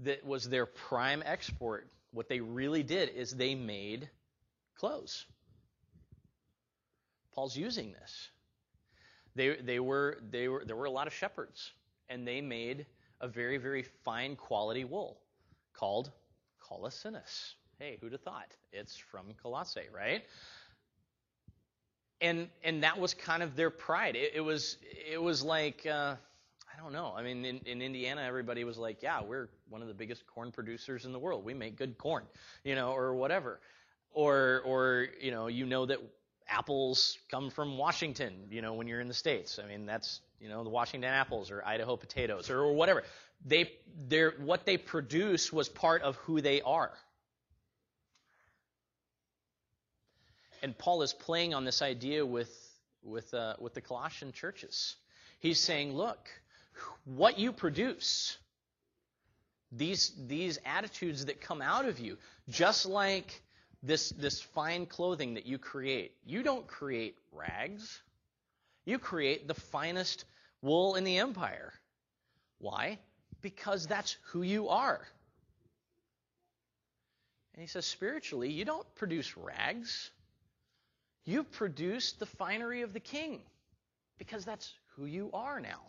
that 0.00 0.24
was 0.24 0.48
their 0.48 0.66
prime 0.66 1.22
export, 1.24 1.88
what 2.12 2.28
they 2.28 2.40
really 2.40 2.82
did 2.82 3.08
is 3.10 3.32
they 3.32 3.54
made 3.54 4.08
clothes. 4.76 5.26
Paul's 7.34 7.56
using 7.56 7.92
this. 7.92 8.30
They, 9.34 9.56
they 9.56 9.80
were, 9.80 10.18
they 10.30 10.48
were, 10.48 10.62
there 10.64 10.76
were 10.76 10.84
a 10.84 10.90
lot 10.90 11.06
of 11.06 11.14
shepherds, 11.14 11.72
and 12.08 12.26
they 12.26 12.40
made 12.40 12.86
a 13.20 13.28
very, 13.28 13.56
very 13.56 13.84
fine 14.04 14.36
quality 14.36 14.84
wool 14.84 15.18
called 15.72 16.10
Colossinus. 16.60 17.54
Hey, 17.78 17.98
who'd 18.00 18.12
have 18.12 18.20
thought? 18.20 18.54
It's 18.72 18.96
from 18.96 19.26
Colossae, 19.42 19.88
right? 19.94 20.22
and 22.22 22.48
and 22.62 22.84
that 22.84 22.98
was 22.98 23.12
kind 23.12 23.42
of 23.42 23.56
their 23.56 23.68
pride. 23.70 24.16
It, 24.16 24.32
it 24.36 24.40
was 24.40 24.78
it 25.10 25.20
was 25.20 25.42
like 25.42 25.84
uh, 25.84 26.14
don't 26.82 26.92
know. 26.92 27.14
I 27.16 27.22
mean, 27.22 27.44
in, 27.44 27.58
in 27.66 27.82
Indiana, 27.82 28.22
everybody 28.22 28.64
was 28.64 28.78
like, 28.78 29.02
"Yeah, 29.02 29.22
we're 29.22 29.48
one 29.68 29.82
of 29.82 29.88
the 29.88 29.94
biggest 29.94 30.26
corn 30.26 30.52
producers 30.52 31.04
in 31.04 31.12
the 31.12 31.18
world. 31.18 31.44
We 31.44 31.54
make 31.54 31.76
good 31.76 31.98
corn," 31.98 32.24
you 32.64 32.74
know, 32.74 32.92
or 32.92 33.14
whatever. 33.14 33.60
Or 34.12 34.62
or 34.64 35.08
you 35.20 35.30
know, 35.30 35.46
you 35.46 35.66
know 35.66 35.86
that 35.86 35.98
apples 36.48 37.18
come 37.30 37.50
from 37.50 37.78
Washington. 37.78 38.34
You 38.50 38.62
know, 38.62 38.74
when 38.74 38.86
you're 38.86 39.00
in 39.00 39.08
the 39.08 39.14
states. 39.14 39.58
I 39.62 39.66
mean, 39.66 39.86
that's 39.86 40.20
you 40.40 40.48
know 40.48 40.64
the 40.64 40.70
Washington 40.70 41.10
apples 41.10 41.50
or 41.50 41.64
Idaho 41.64 41.96
potatoes 41.96 42.50
or, 42.50 42.60
or 42.60 42.72
whatever. 42.72 43.02
They 43.44 43.72
they're, 44.08 44.32
what 44.38 44.66
they 44.66 44.76
produce 44.76 45.52
was 45.52 45.68
part 45.68 46.02
of 46.02 46.16
who 46.16 46.40
they 46.40 46.62
are. 46.62 46.92
and 50.62 50.78
Paul 50.78 51.02
is 51.02 51.12
playing 51.12 51.52
on 51.52 51.64
this 51.64 51.82
idea 51.82 52.24
with 52.24 52.50
with 53.02 53.34
uh, 53.34 53.54
with 53.58 53.74
the 53.74 53.80
Colossian 53.80 54.32
churches. 54.32 54.94
He's 55.40 55.58
saying, 55.58 55.92
look, 55.92 56.28
what 57.04 57.38
you 57.38 57.52
produce, 57.52 58.36
these 59.70 60.12
these 60.26 60.58
attitudes 60.64 61.26
that 61.26 61.40
come 61.40 61.62
out 61.62 61.86
of 61.86 61.98
you, 61.98 62.18
just 62.48 62.86
like 62.86 63.42
this 63.82 64.10
this 64.10 64.40
fine 64.40 64.86
clothing 64.86 65.34
that 65.34 65.46
you 65.46 65.58
create. 65.58 66.12
You 66.24 66.42
don't 66.42 66.66
create 66.66 67.16
rags. 67.32 68.00
You 68.84 68.98
create 68.98 69.48
the 69.48 69.54
finest 69.54 70.24
wool 70.60 70.96
in 70.96 71.04
the 71.04 71.18
empire. 71.18 71.72
Why? 72.58 72.98
Because 73.40 73.86
that's 73.86 74.16
who 74.30 74.42
you 74.42 74.68
are. 74.68 75.00
And 77.54 77.60
he 77.60 77.68
says, 77.68 77.84
spiritually, 77.84 78.50
you 78.50 78.64
don't 78.64 78.86
produce 78.94 79.36
rags. 79.36 80.10
You 81.24 81.44
produce 81.44 82.12
the 82.12 82.26
finery 82.26 82.82
of 82.82 82.92
the 82.92 83.00
king 83.00 83.40
because 84.18 84.44
that's 84.44 84.72
who 84.96 85.06
you 85.06 85.30
are 85.32 85.60
now. 85.60 85.80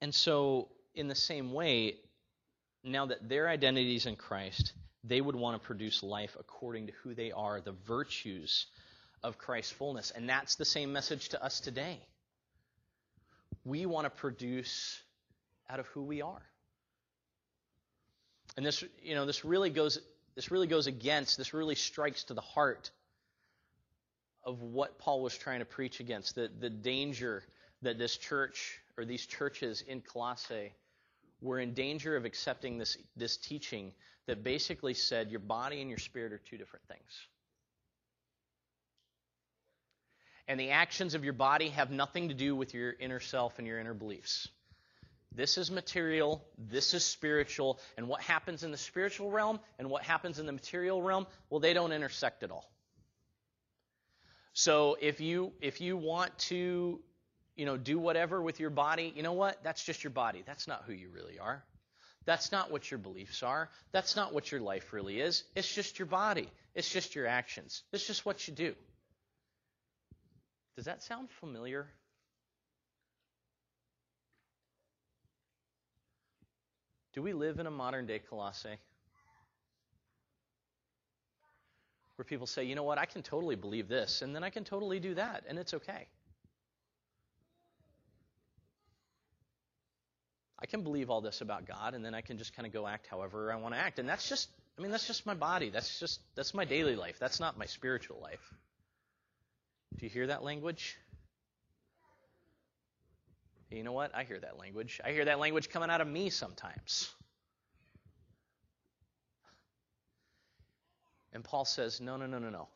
And 0.00 0.14
so, 0.14 0.68
in 0.94 1.08
the 1.08 1.14
same 1.14 1.52
way, 1.52 1.96
now 2.82 3.06
that 3.06 3.28
their 3.28 3.48
identity 3.48 3.96
is 3.96 4.06
in 4.06 4.16
Christ, 4.16 4.72
they 5.04 5.20
would 5.20 5.36
want 5.36 5.60
to 5.60 5.66
produce 5.66 6.02
life 6.02 6.36
according 6.38 6.86
to 6.86 6.92
who 7.02 7.14
they 7.14 7.32
are, 7.32 7.60
the 7.60 7.74
virtues 7.86 8.66
of 9.22 9.38
Christ's 9.38 9.72
fullness. 9.72 10.10
And 10.10 10.28
that's 10.28 10.56
the 10.56 10.64
same 10.64 10.92
message 10.92 11.30
to 11.30 11.42
us 11.42 11.60
today. 11.60 11.98
We 13.64 13.86
want 13.86 14.06
to 14.06 14.10
produce 14.10 15.00
out 15.68 15.80
of 15.80 15.86
who 15.88 16.02
we 16.02 16.22
are. 16.22 16.42
And 18.56 18.64
this, 18.64 18.82
you 19.02 19.14
know, 19.14 19.26
this 19.26 19.44
really 19.44 19.70
goes 19.70 20.00
this 20.34 20.50
really 20.50 20.66
goes 20.66 20.86
against, 20.86 21.36
this 21.36 21.52
really 21.52 21.74
strikes 21.74 22.24
to 22.24 22.34
the 22.34 22.40
heart 22.40 22.90
of 24.44 24.62
what 24.62 24.98
Paul 24.98 25.22
was 25.22 25.36
trying 25.36 25.58
to 25.58 25.64
preach 25.64 26.00
against, 26.00 26.34
the, 26.34 26.50
the 26.60 26.70
danger 26.70 27.42
that 27.82 27.98
this 27.98 28.16
church 28.16 28.80
or 29.00 29.06
these 29.06 29.24
churches 29.24 29.82
in 29.88 30.02
Colossae 30.02 30.74
were 31.40 31.58
in 31.58 31.72
danger 31.72 32.16
of 32.16 32.26
accepting 32.26 32.76
this, 32.76 32.98
this 33.16 33.38
teaching 33.38 33.92
that 34.26 34.44
basically 34.44 34.92
said 34.92 35.30
your 35.30 35.40
body 35.40 35.80
and 35.80 35.88
your 35.88 35.98
spirit 35.98 36.34
are 36.34 36.38
two 36.38 36.58
different 36.58 36.84
things. 36.86 37.26
And 40.46 40.60
the 40.60 40.70
actions 40.70 41.14
of 41.14 41.24
your 41.24 41.32
body 41.32 41.70
have 41.70 41.90
nothing 41.90 42.28
to 42.28 42.34
do 42.34 42.54
with 42.54 42.74
your 42.74 42.92
inner 42.92 43.20
self 43.20 43.58
and 43.58 43.66
your 43.66 43.80
inner 43.80 43.94
beliefs. 43.94 44.48
This 45.32 45.56
is 45.56 45.70
material, 45.70 46.44
this 46.58 46.92
is 46.92 47.02
spiritual, 47.02 47.78
and 47.96 48.06
what 48.06 48.20
happens 48.20 48.64
in 48.64 48.70
the 48.70 48.76
spiritual 48.76 49.30
realm 49.30 49.60
and 49.78 49.88
what 49.88 50.02
happens 50.02 50.38
in 50.38 50.44
the 50.44 50.52
material 50.52 51.00
realm, 51.00 51.26
well, 51.48 51.60
they 51.60 51.72
don't 51.72 51.92
intersect 51.92 52.42
at 52.42 52.50
all. 52.50 52.70
So 54.52 54.98
if 55.00 55.20
you 55.22 55.52
if 55.62 55.80
you 55.80 55.96
want 55.96 56.36
to, 56.50 57.00
you 57.60 57.66
know, 57.66 57.76
do 57.76 57.98
whatever 57.98 58.40
with 58.40 58.58
your 58.58 58.70
body, 58.70 59.12
you 59.14 59.22
know 59.22 59.34
what? 59.34 59.62
That's 59.62 59.84
just 59.84 60.02
your 60.02 60.12
body. 60.12 60.42
That's 60.46 60.66
not 60.66 60.84
who 60.86 60.94
you 60.94 61.10
really 61.10 61.38
are. 61.38 61.62
That's 62.24 62.50
not 62.50 62.70
what 62.70 62.90
your 62.90 62.96
beliefs 62.96 63.42
are. 63.42 63.68
That's 63.92 64.16
not 64.16 64.32
what 64.32 64.50
your 64.50 64.62
life 64.62 64.94
really 64.94 65.20
is. 65.20 65.44
It's 65.54 65.70
just 65.70 65.98
your 65.98 66.06
body. 66.06 66.48
It's 66.74 66.90
just 66.90 67.14
your 67.14 67.26
actions. 67.26 67.82
It's 67.92 68.06
just 68.06 68.24
what 68.24 68.48
you 68.48 68.54
do. 68.54 68.74
Does 70.76 70.86
that 70.86 71.02
sound 71.02 71.28
familiar? 71.38 71.86
Do 77.12 77.20
we 77.20 77.34
live 77.34 77.58
in 77.58 77.66
a 77.66 77.70
modern 77.70 78.06
day 78.06 78.20
Colossae? 78.20 78.78
Where 82.16 82.24
people 82.24 82.46
say, 82.46 82.64
you 82.64 82.74
know 82.74 82.84
what, 82.84 82.96
I 82.96 83.04
can 83.04 83.20
totally 83.20 83.56
believe 83.56 83.86
this, 83.86 84.22
and 84.22 84.34
then 84.34 84.44
I 84.44 84.48
can 84.48 84.64
totally 84.64 84.98
do 84.98 85.12
that, 85.16 85.44
and 85.46 85.58
it's 85.58 85.74
okay. 85.74 86.06
I 90.62 90.66
can 90.66 90.82
believe 90.82 91.10
all 91.10 91.20
this 91.20 91.40
about 91.40 91.66
God, 91.66 91.94
and 91.94 92.04
then 92.04 92.14
I 92.14 92.20
can 92.20 92.38
just 92.38 92.54
kind 92.54 92.66
of 92.66 92.72
go 92.72 92.86
act 92.86 93.06
however 93.06 93.52
I 93.52 93.56
want 93.56 93.74
to 93.74 93.80
act. 93.80 93.98
And 93.98 94.08
that's 94.08 94.28
just, 94.28 94.48
I 94.78 94.82
mean, 94.82 94.90
that's 94.90 95.06
just 95.06 95.24
my 95.24 95.34
body. 95.34 95.70
That's 95.70 95.98
just, 95.98 96.20
that's 96.34 96.52
my 96.52 96.64
daily 96.64 96.96
life. 96.96 97.18
That's 97.18 97.40
not 97.40 97.58
my 97.58 97.66
spiritual 97.66 98.18
life. 98.20 98.54
Do 99.96 100.06
you 100.06 100.10
hear 100.10 100.26
that 100.26 100.42
language? 100.42 100.96
You 103.70 103.84
know 103.84 103.92
what? 103.92 104.14
I 104.14 104.24
hear 104.24 104.38
that 104.40 104.58
language. 104.58 105.00
I 105.04 105.12
hear 105.12 105.24
that 105.26 105.38
language 105.38 105.70
coming 105.70 105.90
out 105.90 106.00
of 106.00 106.08
me 106.08 106.28
sometimes. 106.28 107.08
And 111.32 111.44
Paul 111.44 111.64
says, 111.64 112.00
no, 112.00 112.16
no, 112.16 112.26
no, 112.26 112.38
no, 112.38 112.50
no. 112.50 112.68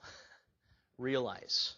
Realize 0.98 1.74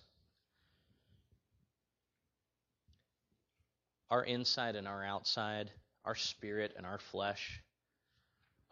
our 4.11 4.23
inside 4.23 4.77
and 4.77 4.87
our 4.87 5.05
outside, 5.05 5.71
our 6.07 6.15
spirit 6.15 6.73
and 6.77 6.87
our 6.87 6.99
flesh. 6.99 7.61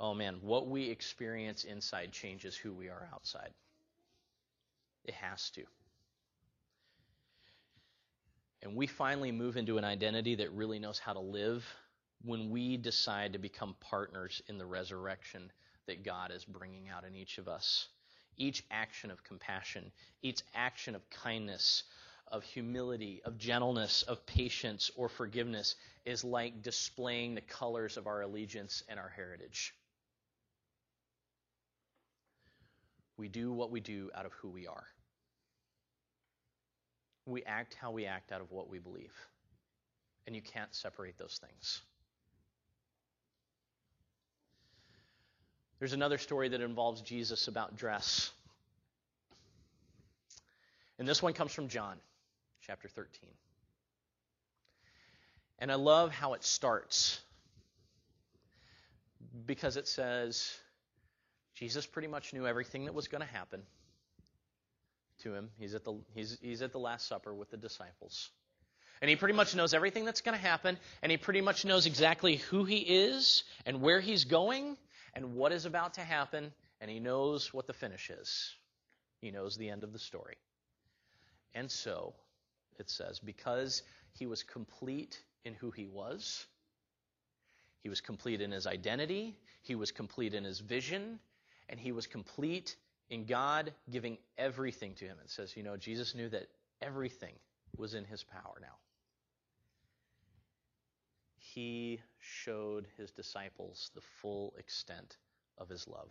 Oh 0.01 0.15
man, 0.15 0.37
what 0.41 0.69
we 0.69 0.89
experience 0.89 1.65
inside 1.65 2.13
changes 2.13 2.57
who 2.57 2.73
we 2.73 2.89
are 2.89 3.09
outside. 3.13 3.51
It 5.05 5.15
has 5.15 5.51
to. 5.51 5.65
And 8.63 8.75
we 8.75 8.87
finally 8.87 9.31
move 9.31 9.59
into 9.59 9.77
an 9.77 9.85
identity 9.85 10.37
that 10.37 10.53
really 10.53 10.79
knows 10.79 10.99
how 10.99 11.13
to 11.13 11.21
live 11.21 11.67
when 12.25 12.49
we 12.49 12.79
decide 12.79 13.35
to 13.35 13.39
become 13.39 13.77
partners 13.81 14.41
in 14.49 14.57
the 14.57 14.65
resurrection 14.65 15.53
that 15.87 16.03
God 16.03 16.31
is 16.31 16.45
bringing 16.47 16.89
out 16.89 17.05
in 17.05 17.15
each 17.15 17.37
of 17.37 17.47
us. 17.47 17.89
Each 18.37 18.65
action 18.71 19.11
of 19.11 19.23
compassion, 19.23 19.93
each 20.23 20.41
action 20.55 20.95
of 20.95 21.09
kindness, 21.11 21.85
of 22.29 22.43
humility, 22.43 23.23
of 23.25 23.39
gentleness, 23.39 24.03
of 24.03 24.27
patience, 24.27 24.91
or 24.97 25.09
forgiveness 25.09 25.77
is 26.05 26.25
like 26.25 26.63
displaying 26.63 27.35
the 27.35 27.41
colors 27.41 27.97
of 27.97 28.07
our 28.07 28.23
allegiance 28.23 28.83
and 28.89 28.99
our 28.99 29.09
heritage. 29.09 29.75
We 33.17 33.29
do 33.29 33.53
what 33.53 33.71
we 33.71 33.81
do 33.81 34.11
out 34.15 34.27
of 34.27 34.33
who 34.33 34.49
we 34.49 34.67
are. 34.67 34.85
We 37.27 37.43
act 37.45 37.75
how 37.81 37.93
we 37.93 38.07
act 38.07 38.33
out 38.33 38.41
of 38.41 38.51
what 38.51 38.69
we 38.69 38.79
believe. 38.79 39.13
And 40.27 40.35
you 40.35 40.43
can't 40.43 40.75
separate 40.75 41.17
those 41.17 41.39
things. 41.41 41.81
There's 45.79 45.93
another 45.93 46.19
story 46.19 46.49
that 46.49 46.61
involves 46.61 47.03
Jesus 47.03 47.47
about 47.47 47.77
dress. 47.77 48.31
And 50.99 51.07
this 51.07 51.23
one 51.23 51.33
comes 51.33 51.53
from 51.53 51.69
John 51.69 51.97
chapter 52.67 52.89
13. 52.89 53.31
And 55.59 55.71
I 55.71 55.77
love 55.77 56.11
how 56.11 56.35
it 56.35 56.45
starts 56.45 57.21
because 59.47 59.77
it 59.77 59.87
says 59.87 60.53
Jesus 61.55 61.87
pretty 61.87 62.09
much 62.09 62.33
knew 62.33 62.47
everything 62.47 62.87
that 62.87 62.95
was 62.95 63.09
going 63.09 63.21
to 63.21 63.33
happen 63.33 63.63
to 65.23 65.35
him. 65.35 65.51
He's 65.59 65.75
at 65.75 65.85
the 65.85 65.95
he's 66.15 66.39
he's 66.41 66.63
at 66.63 66.73
the 66.73 66.79
last 66.79 67.07
supper 67.07 67.35
with 67.35 67.51
the 67.51 67.57
disciples. 67.57 68.31
And 69.01 69.09
he 69.09 69.17
pretty 69.17 69.35
much 69.35 69.55
knows 69.55 69.75
everything 69.75 70.05
that's 70.05 70.23
going 70.23 70.37
to 70.37 70.43
happen 70.43 70.79
and 71.03 71.11
he 71.11 71.19
pretty 71.19 71.41
much 71.41 71.65
knows 71.65 71.87
exactly 71.87 72.37
who 72.37 72.65
he 72.65 72.79
is 72.79 73.45
and 73.67 73.83
where 73.83 74.01
he's 74.01 74.25
going 74.25 74.77
and 75.15 75.35
what 75.35 75.53
is 75.53 75.67
about 75.67 75.95
to 75.95 76.01
happen 76.01 76.53
and 76.81 76.91
he 76.91 77.01
knows 77.01 77.53
what 77.53 77.67
the 77.67 77.73
finish 77.73 78.11
is. 78.11 78.55
He 79.21 79.31
knows 79.31 79.57
the 79.57 79.69
end 79.69 79.85
of 79.85 79.93
the 79.93 79.99
story. 79.99 80.37
And 81.55 81.71
so 81.71 82.15
it 82.79 82.91
says, 82.91 83.19
because 83.19 83.83
he 84.13 84.27
was 84.27 84.43
complete 84.43 85.23
in 85.45 85.55
who 85.55 85.71
he 85.71 85.87
was, 85.87 86.47
he 87.81 87.89
was 87.89 88.01
complete 88.01 88.41
in 88.41 88.51
his 88.51 88.67
identity, 88.67 89.37
he 89.63 89.75
was 89.75 89.93
complete 89.93 90.35
in 90.35 90.45
his 90.45 90.61
vision, 90.61 91.19
and 91.69 91.79
he 91.79 91.93
was 91.93 92.07
complete 92.07 92.77
in 93.11 93.27
God 93.27 93.73
giving 93.91 94.19
everything 94.39 94.95
to 94.95 95.05
him. 95.05 95.17
It 95.23 95.31
says, 95.31 95.57
you 95.57 95.63
know, 95.63 95.77
Jesus 95.77 96.15
knew 96.15 96.29
that 96.31 96.49
everything 96.81 97.35
was 97.77 97.95
in 97.95 98.05
his 98.05 98.25
power 98.25 98.55
now. 98.61 98.77
He 101.37 102.01
showed 102.19 102.87
his 102.97 103.11
disciples 103.11 103.91
the 103.95 104.01
full 104.01 104.55
extent 104.59 105.19
of 105.59 105.69
his 105.69 105.87
love. 105.87 106.09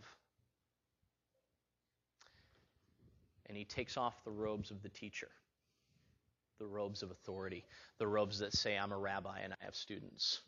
And 3.46 3.58
he 3.58 3.64
takes 3.64 3.96
off 3.96 4.24
the 4.24 4.30
robes 4.30 4.70
of 4.70 4.82
the 4.82 4.88
teacher 4.88 5.28
the 6.58 6.66
robes 6.66 7.02
of 7.02 7.10
authority, 7.10 7.64
the 7.98 8.06
robes 8.06 8.38
that 8.38 8.52
say, 8.52 8.76
I'm 8.76 8.92
a 8.92 8.98
rabbi 8.98 9.40
and 9.40 9.52
I 9.52 9.56
have 9.64 9.74
students. 9.74 10.40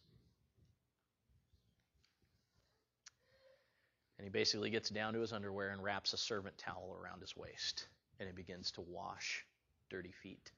And 4.18 4.24
he 4.24 4.30
basically 4.30 4.70
gets 4.70 4.88
down 4.88 5.12
to 5.14 5.20
his 5.20 5.32
underwear 5.32 5.70
and 5.70 5.82
wraps 5.82 6.12
a 6.12 6.16
servant 6.16 6.56
towel 6.58 6.96
around 6.98 7.20
his 7.20 7.36
waist, 7.36 7.86
and 8.18 8.28
he 8.28 8.32
begins 8.32 8.70
to 8.72 8.80
wash 8.80 9.44
dirty 9.90 10.12
feet. 10.22 10.50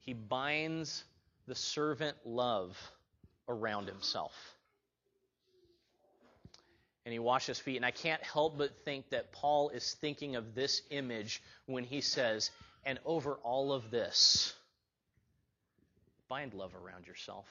He 0.00 0.12
binds 0.12 1.04
the 1.48 1.56
servant 1.56 2.16
love 2.24 2.78
around 3.48 3.88
himself 3.88 4.55
and 7.06 7.12
he 7.12 7.20
washed 7.20 7.46
his 7.46 7.60
feet. 7.60 7.76
And 7.76 7.86
I 7.86 7.92
can't 7.92 8.22
help 8.22 8.58
but 8.58 8.76
think 8.84 9.10
that 9.10 9.30
Paul 9.30 9.68
is 9.68 9.94
thinking 10.00 10.34
of 10.34 10.56
this 10.56 10.82
image 10.90 11.40
when 11.66 11.84
he 11.84 12.00
says, 12.00 12.50
and 12.84 12.98
over 13.06 13.34
all 13.44 13.72
of 13.72 13.92
this, 13.92 14.52
bind 16.28 16.52
love 16.52 16.74
around 16.74 17.06
yourself. 17.06 17.46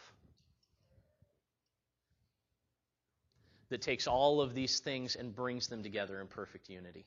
That 3.69 3.81
takes 3.81 4.07
all 4.07 4.41
of 4.41 4.53
these 4.53 4.81
things 4.81 5.15
and 5.15 5.33
brings 5.33 5.67
them 5.67 5.83
together 5.83 6.19
in 6.19 6.27
perfect 6.27 6.69
unity, 6.69 7.05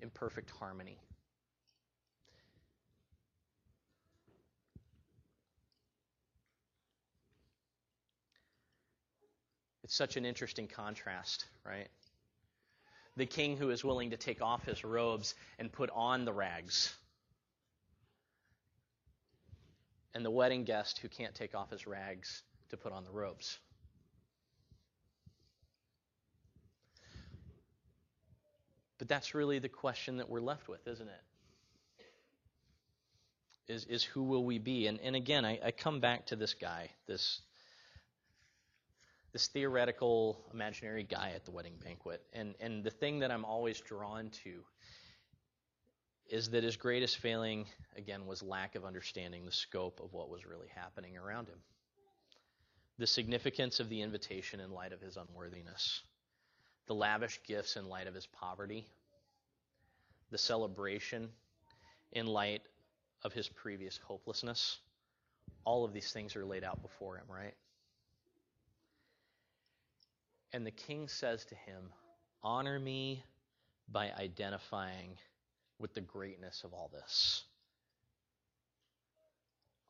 in 0.00 0.10
perfect 0.10 0.50
harmony. 0.50 0.96
It's 9.84 9.94
such 9.94 10.16
an 10.16 10.24
interesting 10.24 10.66
contrast, 10.66 11.44
right? 11.64 11.88
The 13.16 13.26
king 13.26 13.58
who 13.58 13.68
is 13.68 13.84
willing 13.84 14.10
to 14.10 14.16
take 14.16 14.40
off 14.40 14.64
his 14.64 14.82
robes 14.82 15.34
and 15.58 15.70
put 15.70 15.90
on 15.94 16.24
the 16.24 16.32
rags. 16.32 16.94
And 20.14 20.24
the 20.24 20.30
wedding 20.30 20.64
guest 20.64 20.98
who 20.98 21.08
can't 21.08 21.34
take 21.34 21.54
off 21.54 21.70
his 21.70 21.86
rags 21.86 22.42
to 22.70 22.78
put 22.78 22.92
on 22.92 23.04
the 23.04 23.10
robes. 23.10 23.58
But 28.96 29.08
that's 29.08 29.34
really 29.34 29.58
the 29.58 29.68
question 29.68 30.16
that 30.16 30.30
we're 30.30 30.40
left 30.40 30.66
with, 30.66 30.88
isn't 30.88 31.08
it? 31.08 31.22
Is, 33.72 33.84
is 33.84 34.02
who 34.02 34.22
will 34.22 34.44
we 34.44 34.58
be? 34.58 34.86
And, 34.86 34.98
and 35.00 35.14
again, 35.14 35.44
I, 35.44 35.58
I 35.62 35.70
come 35.72 36.00
back 36.00 36.26
to 36.26 36.36
this 36.36 36.54
guy, 36.54 36.90
this 37.06 37.42
this 39.34 39.48
theoretical 39.48 40.38
imaginary 40.54 41.02
guy 41.02 41.32
at 41.34 41.44
the 41.44 41.50
wedding 41.50 41.74
banquet. 41.82 42.22
And, 42.32 42.54
and 42.60 42.84
the 42.84 42.90
thing 42.90 43.18
that 43.18 43.32
I'm 43.32 43.44
always 43.44 43.80
drawn 43.80 44.30
to 44.44 44.60
is 46.30 46.50
that 46.50 46.62
his 46.62 46.76
greatest 46.76 47.18
failing, 47.18 47.66
again, 47.96 48.26
was 48.26 48.44
lack 48.44 48.76
of 48.76 48.84
understanding 48.84 49.44
the 49.44 49.50
scope 49.50 50.00
of 50.02 50.12
what 50.12 50.30
was 50.30 50.46
really 50.46 50.68
happening 50.72 51.18
around 51.18 51.48
him. 51.48 51.58
The 52.98 53.08
significance 53.08 53.80
of 53.80 53.88
the 53.88 54.02
invitation 54.02 54.60
in 54.60 54.70
light 54.70 54.92
of 54.92 55.00
his 55.00 55.16
unworthiness, 55.16 56.02
the 56.86 56.94
lavish 56.94 57.40
gifts 57.44 57.74
in 57.74 57.88
light 57.88 58.06
of 58.06 58.14
his 58.14 58.26
poverty, 58.26 58.86
the 60.30 60.38
celebration 60.38 61.28
in 62.12 62.26
light 62.26 62.62
of 63.24 63.32
his 63.32 63.48
previous 63.48 63.98
hopelessness. 63.98 64.78
All 65.64 65.84
of 65.84 65.92
these 65.92 66.12
things 66.12 66.36
are 66.36 66.44
laid 66.44 66.62
out 66.62 66.82
before 66.82 67.16
him, 67.16 67.24
right? 67.28 67.54
And 70.54 70.64
the 70.64 70.70
king 70.70 71.08
says 71.08 71.44
to 71.46 71.56
him, 71.56 71.82
Honor 72.44 72.78
me 72.78 73.24
by 73.88 74.12
identifying 74.12 75.18
with 75.80 75.94
the 75.94 76.00
greatness 76.00 76.62
of 76.62 76.72
all 76.72 76.92
this. 76.94 77.42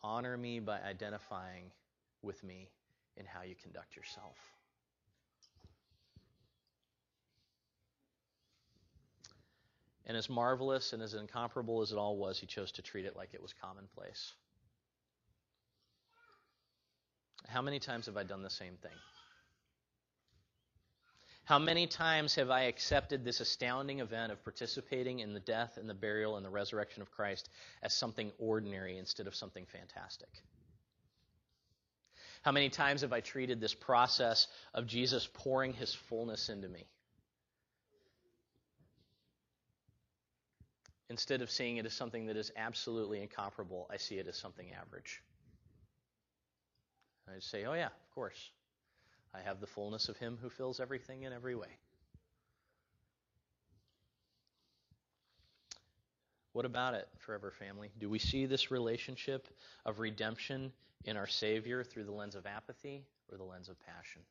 Honor 0.02 0.38
me 0.38 0.60
by 0.60 0.80
identifying 0.80 1.64
with 2.22 2.42
me 2.42 2.70
in 3.18 3.26
how 3.26 3.42
you 3.42 3.54
conduct 3.62 3.94
yourself. 3.94 4.36
And 10.06 10.16
as 10.16 10.30
marvelous 10.30 10.94
and 10.94 11.02
as 11.02 11.12
incomparable 11.12 11.82
as 11.82 11.92
it 11.92 11.98
all 11.98 12.16
was, 12.16 12.38
he 12.38 12.46
chose 12.46 12.72
to 12.72 12.82
treat 12.82 13.04
it 13.04 13.14
like 13.14 13.34
it 13.34 13.42
was 13.42 13.52
commonplace. 13.52 14.32
How 17.48 17.60
many 17.60 17.78
times 17.78 18.06
have 18.06 18.16
I 18.16 18.22
done 18.22 18.42
the 18.42 18.48
same 18.48 18.78
thing? 18.80 18.92
How 21.44 21.58
many 21.58 21.86
times 21.86 22.34
have 22.36 22.50
I 22.50 22.62
accepted 22.62 23.22
this 23.22 23.40
astounding 23.40 24.00
event 24.00 24.32
of 24.32 24.42
participating 24.42 25.18
in 25.18 25.34
the 25.34 25.40
death 25.40 25.76
and 25.76 25.88
the 25.88 25.94
burial 25.94 26.36
and 26.36 26.44
the 26.44 26.50
resurrection 26.50 27.02
of 27.02 27.10
Christ 27.10 27.50
as 27.82 27.92
something 27.92 28.32
ordinary 28.38 28.96
instead 28.96 29.26
of 29.26 29.34
something 29.34 29.66
fantastic? 29.66 30.30
How 32.42 32.52
many 32.52 32.70
times 32.70 33.02
have 33.02 33.12
I 33.12 33.20
treated 33.20 33.60
this 33.60 33.74
process 33.74 34.46
of 34.72 34.86
Jesus 34.86 35.28
pouring 35.34 35.74
his 35.74 35.94
fullness 35.94 36.48
into 36.48 36.68
me? 36.68 36.86
Instead 41.10 41.42
of 41.42 41.50
seeing 41.50 41.76
it 41.76 41.84
as 41.84 41.92
something 41.92 42.26
that 42.26 42.36
is 42.36 42.52
absolutely 42.56 43.20
incomparable, 43.20 43.86
I 43.90 43.98
see 43.98 44.16
it 44.16 44.26
as 44.26 44.36
something 44.36 44.72
average. 44.72 45.22
I 47.28 47.38
say, 47.40 47.64
oh, 47.66 47.74
yeah, 47.74 47.86
of 47.86 48.14
course. 48.14 48.50
I 49.34 49.40
have 49.42 49.60
the 49.60 49.66
fullness 49.66 50.08
of 50.08 50.16
Him 50.16 50.38
who 50.40 50.48
fills 50.48 50.80
everything 50.80 51.22
in 51.22 51.32
every 51.32 51.54
way. 51.54 51.78
What 56.52 56.64
about 56.64 56.94
it, 56.94 57.08
Forever 57.18 57.50
Family? 57.50 57.90
Do 57.98 58.08
we 58.08 58.20
see 58.20 58.46
this 58.46 58.70
relationship 58.70 59.48
of 59.84 59.98
redemption 59.98 60.72
in 61.04 61.16
our 61.16 61.26
Savior 61.26 61.82
through 61.82 62.04
the 62.04 62.12
lens 62.12 62.36
of 62.36 62.46
apathy 62.46 63.02
or 63.30 63.36
the 63.36 63.44
lens 63.44 63.68
of 63.68 63.76
passion? 63.80 64.22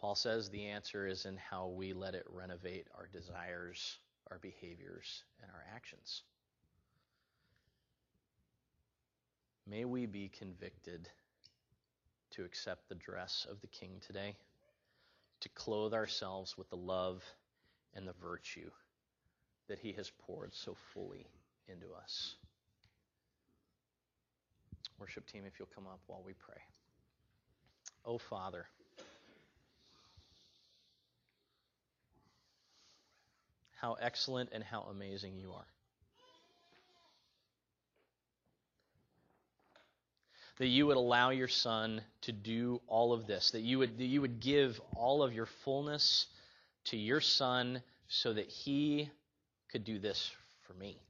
Paul 0.00 0.14
says 0.14 0.48
the 0.48 0.66
answer 0.66 1.06
is 1.06 1.26
in 1.26 1.36
how 1.36 1.68
we 1.68 1.92
let 1.92 2.14
it 2.14 2.26
renovate 2.32 2.88
our 2.96 3.06
desires, 3.12 3.98
our 4.30 4.38
behaviors, 4.38 5.22
and 5.42 5.50
our 5.52 5.62
actions. 5.76 6.22
May 9.68 9.84
we 9.84 10.06
be 10.06 10.28
convicted 10.28 11.08
to 12.32 12.44
accept 12.44 12.88
the 12.88 12.94
dress 12.94 13.46
of 13.50 13.60
the 13.60 13.66
King 13.66 14.00
today, 14.06 14.36
to 15.40 15.48
clothe 15.50 15.94
ourselves 15.94 16.56
with 16.56 16.68
the 16.70 16.76
love 16.76 17.22
and 17.94 18.06
the 18.06 18.14
virtue 18.22 18.70
that 19.68 19.78
He 19.78 19.92
has 19.92 20.10
poured 20.26 20.54
so 20.54 20.76
fully 20.92 21.26
into 21.68 21.86
us. 21.94 22.34
Worship 24.98 25.26
team, 25.26 25.44
if 25.46 25.58
you'll 25.58 25.68
come 25.74 25.86
up 25.86 26.00
while 26.06 26.22
we 26.24 26.32
pray. 26.32 26.60
Oh, 28.04 28.18
Father. 28.18 28.66
How 33.80 33.94
excellent 33.94 34.50
and 34.52 34.62
how 34.62 34.82
amazing 34.82 35.36
you 35.36 35.52
are. 35.52 35.71
That 40.62 40.68
you 40.68 40.86
would 40.86 40.96
allow 40.96 41.30
your 41.30 41.48
son 41.48 42.02
to 42.20 42.30
do 42.30 42.80
all 42.86 43.12
of 43.12 43.26
this, 43.26 43.50
that 43.50 43.62
you 43.62 43.80
would, 43.80 43.98
that 43.98 44.04
you 44.04 44.20
would 44.20 44.38
give 44.38 44.80
all 44.94 45.24
of 45.24 45.34
your 45.34 45.46
fullness 45.64 46.28
to 46.84 46.96
your 46.96 47.20
son 47.20 47.82
so 48.06 48.32
that 48.32 48.46
he 48.46 49.10
could 49.72 49.84
do 49.84 49.98
this 49.98 50.30
for 50.60 50.74
me. 50.74 51.02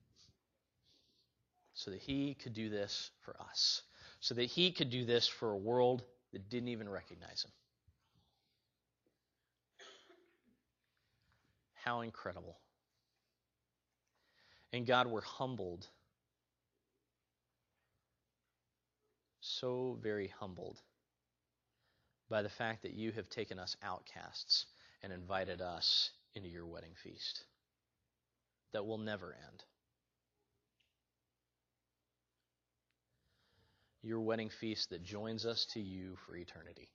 So 1.74 1.90
that 1.90 2.00
he 2.00 2.32
could 2.32 2.54
do 2.54 2.70
this 2.70 3.10
for 3.26 3.36
us. 3.42 3.82
So 4.20 4.34
that 4.36 4.44
he 4.44 4.72
could 4.72 4.88
do 4.88 5.04
this 5.04 5.28
for 5.28 5.50
a 5.50 5.58
world 5.58 6.02
that 6.32 6.48
didn't 6.48 6.70
even 6.70 6.88
recognize 6.88 7.44
him. 7.44 7.50
How 11.84 12.00
incredible. 12.00 12.56
And 14.72 14.86
God, 14.86 15.08
we're 15.08 15.20
humbled. 15.20 15.86
So 19.62 19.96
very 20.02 20.26
humbled 20.40 20.80
by 22.28 22.42
the 22.42 22.48
fact 22.48 22.82
that 22.82 22.94
you 22.94 23.12
have 23.12 23.28
taken 23.30 23.60
us 23.60 23.76
outcasts 23.80 24.66
and 25.04 25.12
invited 25.12 25.60
us 25.60 26.10
into 26.34 26.48
your 26.48 26.66
wedding 26.66 26.94
feast 27.00 27.44
that 28.72 28.84
will 28.84 28.98
never 28.98 29.32
end. 29.32 29.62
Your 34.02 34.18
wedding 34.18 34.50
feast 34.50 34.90
that 34.90 35.04
joins 35.04 35.46
us 35.46 35.64
to 35.74 35.80
you 35.80 36.16
for 36.26 36.34
eternity. 36.34 36.88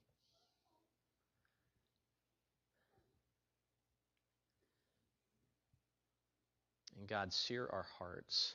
And 6.98 7.08
God, 7.08 7.32
sear 7.32 7.66
our 7.72 7.86
hearts 7.98 8.54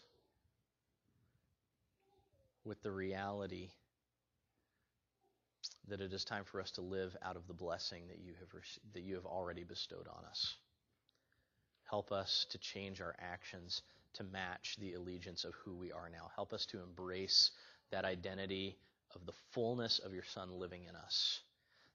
with 2.63 2.79
the 2.83 2.91
reality 2.91 3.69
that 5.89 6.01
it 6.01 6.13
is 6.13 6.23
time 6.23 6.43
for 6.45 6.61
us 6.61 6.71
to 6.71 6.81
live 6.81 7.15
out 7.21 7.35
of 7.35 7.47
the 7.47 7.53
blessing 7.53 8.03
that 8.07 8.19
you 8.19 8.33
have, 8.39 8.49
that 8.93 9.03
you 9.03 9.15
have 9.15 9.25
already 9.25 9.63
bestowed 9.63 10.07
on 10.07 10.23
us. 10.25 10.55
Help 11.89 12.11
us 12.11 12.45
to 12.49 12.57
change 12.57 13.01
our 13.01 13.15
actions 13.19 13.81
to 14.13 14.23
match 14.23 14.77
the 14.79 14.93
allegiance 14.93 15.43
of 15.43 15.53
who 15.63 15.75
we 15.75 15.91
are 15.91 16.09
now. 16.09 16.29
Help 16.35 16.53
us 16.53 16.65
to 16.67 16.81
embrace 16.81 17.51
that 17.91 18.05
identity 18.05 18.77
of 19.15 19.25
the 19.25 19.33
fullness 19.51 19.99
of 19.99 20.13
your 20.13 20.23
Son 20.23 20.51
living 20.59 20.85
in 20.87 20.95
us. 20.95 21.41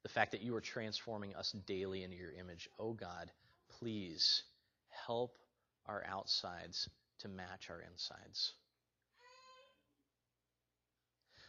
The 0.03 0.09
fact 0.09 0.33
that 0.33 0.43
you 0.43 0.55
are 0.55 0.61
transforming 0.61 1.35
us 1.35 1.53
daily 1.67 2.05
into 2.05 2.17
your 2.17 2.33
image. 2.33 2.69
Oh 2.79 2.93
God, 2.93 3.31
please 3.79 4.43
help 5.07 5.39
our 5.87 6.05
outsides 6.09 6.89
to 7.21 7.29
match 7.29 7.69
our 7.71 7.81
insides. 7.81 8.53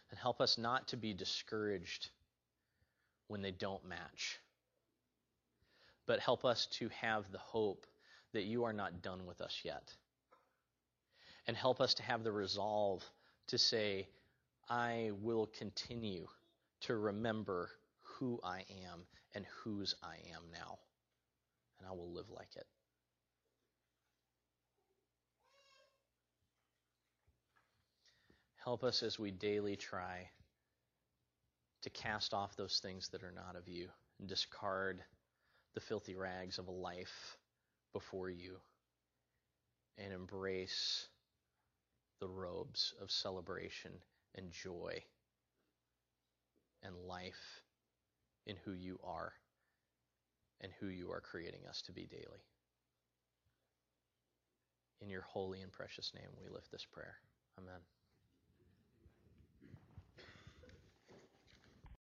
And 0.09 0.19
help 0.19 0.41
us 0.41 0.57
not 0.57 0.87
to 0.89 0.97
be 0.97 1.13
discouraged 1.13 2.09
when 3.29 3.41
they 3.41 3.51
don't 3.51 3.87
match, 3.87 4.39
but 6.07 6.19
help 6.19 6.43
us 6.43 6.65
to 6.65 6.89
have 6.89 7.31
the 7.31 7.37
hope 7.37 7.85
that 8.33 8.43
you 8.43 8.65
are 8.65 8.73
not 8.73 9.01
done 9.01 9.25
with 9.25 9.39
us 9.39 9.61
yet. 9.63 9.93
And 11.47 11.55
help 11.55 11.79
us 11.79 11.93
to 11.95 12.03
have 12.03 12.23
the 12.23 12.31
resolve 12.31 13.03
to 13.47 13.57
say, 13.57 14.07
I 14.69 15.11
will 15.21 15.47
continue 15.57 16.27
to 16.81 16.95
remember 16.95 17.69
who 18.01 18.39
I 18.43 18.65
am 18.85 19.05
and 19.33 19.45
whose 19.63 19.95
I 20.03 20.15
am 20.33 20.43
now. 20.51 20.79
And 21.79 21.87
I 21.87 21.91
will 21.91 22.11
live 22.11 22.29
like 22.35 22.55
it. 22.55 22.67
Help 28.63 28.83
us 28.83 29.01
as 29.03 29.17
we 29.17 29.31
daily 29.31 29.75
try 29.75 30.29
to 31.81 31.89
cast 31.89 32.33
off 32.33 32.55
those 32.55 32.79
things 32.81 33.09
that 33.09 33.23
are 33.23 33.31
not 33.31 33.55
of 33.55 33.67
you 33.67 33.87
and 34.19 34.27
discard 34.27 35.01
the 35.75 35.81
filthy 35.81 36.15
rags 36.15 36.57
of 36.57 36.67
a 36.67 36.71
life 36.71 37.37
before 37.93 38.29
you 38.29 38.57
and 39.97 40.13
embrace 40.13 41.07
the 42.19 42.27
robes 42.27 42.93
of 43.01 43.11
celebration 43.11 43.91
and 44.35 44.51
joy 44.51 45.01
and 46.83 46.95
life 47.07 47.61
in 48.45 48.55
who 48.65 48.73
you 48.73 48.99
are 49.03 49.33
and 50.61 50.71
who 50.79 50.87
you 50.87 51.11
are 51.11 51.21
creating 51.21 51.61
us 51.69 51.81
to 51.81 51.91
be 51.91 52.05
daily. 52.05 52.43
In 55.01 55.09
your 55.09 55.21
holy 55.21 55.61
and 55.61 55.71
precious 55.71 56.11
name, 56.13 56.29
we 56.41 56.49
lift 56.49 56.71
this 56.71 56.85
prayer. 56.85 57.15
Amen. 57.57 57.79